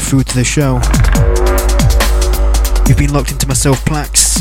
Through 0.09 0.23
to 0.23 0.35
the 0.37 0.43
show. 0.43 0.81
You've 2.87 2.97
been 2.97 3.13
locked 3.13 3.31
into 3.31 3.47
myself 3.47 3.85
Plax. 3.85 4.39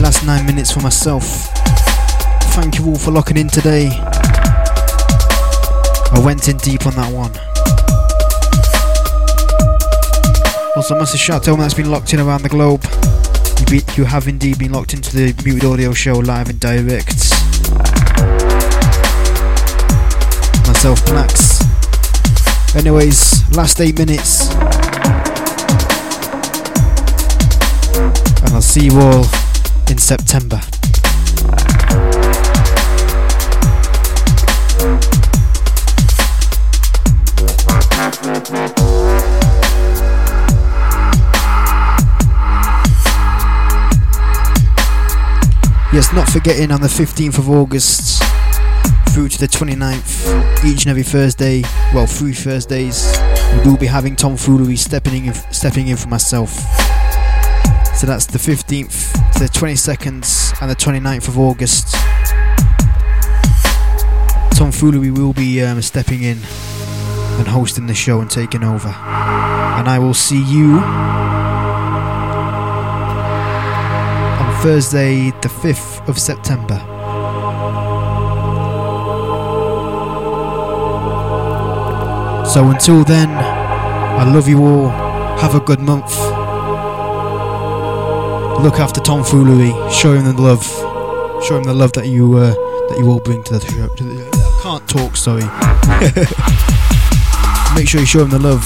Last 0.00 0.24
nine 0.24 0.46
minutes 0.46 0.70
for 0.70 0.78
myself. 0.82 1.24
Thank 2.54 2.78
you 2.78 2.86
all 2.86 2.94
for 2.94 3.10
locking 3.10 3.36
in 3.36 3.48
today. 3.48 3.88
I 6.12 6.22
went 6.24 6.46
in 6.46 6.58
deep 6.58 6.86
on 6.86 6.94
that 6.94 7.12
one. 7.12 7.32
Also, 10.76 10.94
massive 10.94 11.18
shout 11.18 11.38
out 11.38 11.42
to 11.42 11.50
everyone 11.50 11.62
that's 11.62 11.74
been 11.74 11.90
locked 11.90 12.14
in 12.14 12.20
around 12.20 12.42
the 12.42 12.48
globe. 12.48 12.84
You, 13.58 13.66
be, 13.66 13.84
you 13.96 14.04
have 14.04 14.28
indeed 14.28 14.60
been 14.60 14.70
locked 14.70 14.94
into 14.94 15.16
the 15.16 15.34
Muted 15.44 15.64
Audio 15.64 15.92
Show 15.92 16.18
live 16.18 16.50
and 16.50 16.60
direct. 16.60 17.15
Myself, 20.76 21.00
Plax. 21.06 22.76
Anyways, 22.76 23.50
last 23.56 23.80
eight 23.80 23.96
minutes. 23.98 24.52
And 28.42 28.52
I'll 28.52 28.60
see 28.60 28.84
you 28.84 29.00
all 29.00 29.24
in 29.88 29.96
September. 29.96 30.60
Yes, 45.90 46.12
not 46.12 46.28
forgetting 46.28 46.70
on 46.70 46.82
the 46.82 46.88
15th 46.88 47.38
of 47.38 47.48
August 47.48 48.15
through 49.16 49.28
to 49.30 49.38
the 49.38 49.48
29th, 49.48 50.62
each 50.62 50.82
and 50.82 50.90
every 50.90 51.02
Thursday, 51.02 51.62
well, 51.94 52.04
three 52.04 52.34
Thursdays, 52.34 53.16
we 53.64 53.70
will 53.70 53.78
be 53.78 53.86
having 53.86 54.14
Tom 54.14 54.36
Foolery 54.36 54.76
stepping 54.76 55.24
in, 55.24 55.32
stepping 55.32 55.88
in 55.88 55.96
for 55.96 56.08
myself. 56.08 56.50
So 57.96 58.06
that's 58.06 58.26
the 58.26 58.36
15th 58.36 59.32
to 59.32 59.38
the 59.38 59.48
22nd 59.48 60.60
and 60.60 60.70
the 60.70 60.76
29th 60.76 61.28
of 61.28 61.38
August. 61.38 61.94
Tom 64.54 64.70
Foolery 64.70 65.10
will 65.10 65.32
be 65.32 65.62
um, 65.62 65.80
stepping 65.80 66.22
in 66.22 66.36
and 67.38 67.48
hosting 67.48 67.86
the 67.86 67.94
show 67.94 68.20
and 68.20 68.30
taking 68.30 68.62
over. 68.62 68.88
And 68.88 69.88
I 69.88 69.98
will 69.98 70.12
see 70.12 70.44
you 70.44 70.74
on 74.42 74.62
Thursday, 74.62 75.30
the 75.40 75.48
5th 75.48 76.06
of 76.06 76.18
September. 76.18 76.95
So 82.56 82.64
until 82.70 83.04
then, 83.04 83.28
I 83.28 84.24
love 84.32 84.48
you 84.48 84.64
all. 84.64 84.88
Have 85.40 85.54
a 85.54 85.60
good 85.60 85.78
month. 85.78 86.16
Look 88.64 88.80
after 88.80 88.98
Tom 89.02 89.22
Foolery. 89.22 89.72
Show 89.92 90.14
him 90.14 90.24
the 90.24 90.32
love. 90.32 90.64
Show 91.44 91.58
him 91.58 91.64
the 91.64 91.74
love 91.74 91.92
that 91.92 92.06
you 92.06 92.38
uh, 92.38 92.54
that 92.88 92.96
you 92.98 93.10
all 93.10 93.20
bring 93.20 93.44
to 93.44 93.58
the 93.58 93.60
show. 93.60 93.94
To 93.94 94.04
the, 94.04 94.26
I 94.32 94.60
can't 94.62 94.88
talk. 94.88 95.18
Sorry. 95.18 95.42
Make 97.78 97.90
sure 97.90 98.00
you 98.00 98.06
show 98.06 98.24
him 98.24 98.30
the 98.30 98.38
love. 98.38 98.64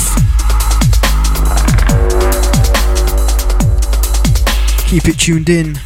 Keep 4.86 5.08
it 5.08 5.18
tuned 5.18 5.48
in. 5.48 5.80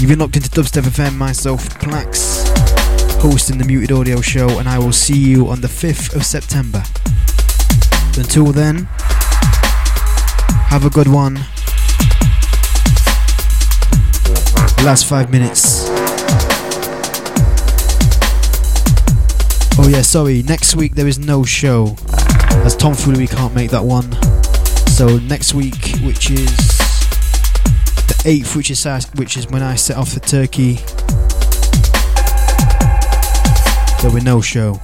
You've 0.00 0.10
been 0.10 0.18
locked 0.18 0.34
into 0.34 0.50
Dubstep 0.50 0.82
FM. 0.82 1.14
Myself, 1.14 1.68
Plax 1.78 2.35
hosting 3.30 3.58
the 3.58 3.64
Muted 3.64 3.90
Audio 3.90 4.20
Show, 4.20 4.60
and 4.60 4.68
I 4.68 4.78
will 4.78 4.92
see 4.92 5.18
you 5.18 5.48
on 5.48 5.60
the 5.60 5.66
5th 5.66 6.14
of 6.14 6.24
September. 6.24 6.84
Until 8.16 8.52
then, 8.52 8.84
have 10.70 10.84
a 10.84 10.90
good 10.90 11.08
one. 11.08 11.34
Last 14.84 15.06
five 15.08 15.28
minutes. 15.28 15.86
Oh 19.76 19.88
yeah, 19.88 20.02
sorry. 20.02 20.44
Next 20.44 20.76
week 20.76 20.94
there 20.94 21.08
is 21.08 21.18
no 21.18 21.42
show, 21.42 21.96
as 22.64 22.76
Tom 22.76 22.94
Foolery 22.94 23.26
can't 23.26 23.56
make 23.56 23.72
that 23.72 23.82
one. 23.82 24.12
So 24.86 25.18
next 25.18 25.52
week, 25.52 25.98
which 26.04 26.30
is 26.30 26.56
the 28.06 28.22
eighth, 28.24 28.54
which 28.54 28.70
is 28.70 28.86
which 29.16 29.36
is 29.36 29.48
when 29.48 29.64
I 29.64 29.74
set 29.74 29.96
off 29.96 30.12
for 30.12 30.20
Turkey, 30.20 30.78
there 34.00 34.10
will 34.10 34.18
be 34.18 34.24
no 34.24 34.40
show. 34.40 34.80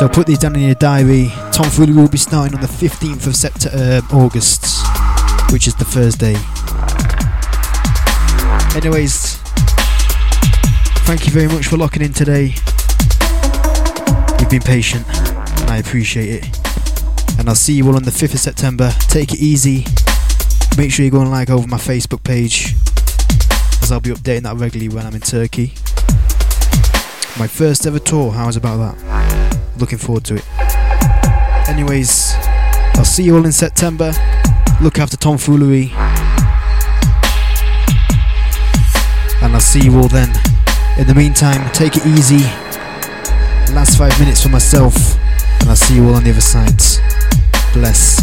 So 0.00 0.08
put 0.08 0.26
these 0.26 0.38
down 0.38 0.56
in 0.56 0.62
your 0.62 0.74
diary. 0.76 1.30
Tom 1.52 1.68
Foolery 1.68 1.94
will 1.94 2.08
be 2.08 2.16
starting 2.16 2.54
on 2.54 2.62
the 2.62 2.66
15th 2.66 3.26
of 3.26 3.36
September, 3.36 3.76
uh, 3.76 4.16
August, 4.16 4.64
which 5.52 5.66
is 5.66 5.74
the 5.74 5.84
Thursday. 5.84 6.36
Anyways, 8.74 9.36
thank 11.04 11.26
you 11.26 11.32
very 11.32 11.48
much 11.48 11.66
for 11.66 11.76
locking 11.76 12.00
in 12.00 12.14
today. 12.14 12.54
You've 14.38 14.48
been 14.48 14.62
patient, 14.62 15.06
and 15.60 15.70
I 15.70 15.76
appreciate 15.76 16.44
it. 16.44 17.38
And 17.38 17.46
I'll 17.46 17.54
see 17.54 17.74
you 17.74 17.86
all 17.86 17.96
on 17.96 18.04
the 18.04 18.10
5th 18.10 18.32
of 18.32 18.40
September. 18.40 18.92
Take 19.08 19.34
it 19.34 19.40
easy. 19.40 19.84
Make 20.76 20.92
sure 20.92 21.04
you 21.04 21.10
go 21.10 21.20
and 21.20 21.30
like 21.30 21.50
over 21.50 21.66
my 21.66 21.76
Facebook 21.76 22.24
page, 22.24 22.74
as 23.82 23.92
I'll 23.92 24.00
be 24.00 24.10
updating 24.10 24.42
that 24.44 24.56
regularly 24.56 24.88
when 24.94 25.04
I'm 25.06 25.14
in 25.14 25.20
Turkey. 25.20 25.74
My 27.38 27.46
first 27.46 27.86
ever 27.86 27.98
tour, 27.98 28.32
how's 28.32 28.56
about 28.56 28.76
that? 28.78 29.58
Looking 29.78 29.98
forward 29.98 30.24
to 30.24 30.36
it. 30.36 30.44
Anyways, 31.68 32.34
I'll 32.94 33.04
see 33.04 33.22
you 33.24 33.36
all 33.36 33.44
in 33.44 33.52
September. 33.52 34.12
Look 34.80 34.98
after 34.98 35.16
Tom 35.16 35.36
Foolery. 35.38 35.92
And 39.42 39.54
I'll 39.54 39.60
see 39.60 39.80
you 39.80 39.96
all 39.96 40.08
then. 40.08 40.30
In 40.98 41.06
the 41.06 41.14
meantime, 41.14 41.70
take 41.72 41.96
it 41.96 42.06
easy. 42.06 42.42
Last 43.74 43.96
five 43.96 44.18
minutes 44.18 44.42
for 44.42 44.48
myself. 44.48 44.94
And 45.60 45.70
I'll 45.70 45.76
see 45.76 45.96
you 45.96 46.06
all 46.06 46.14
on 46.14 46.24
the 46.24 46.30
other 46.30 46.40
side. 46.40 46.76
Bless. 47.72 48.20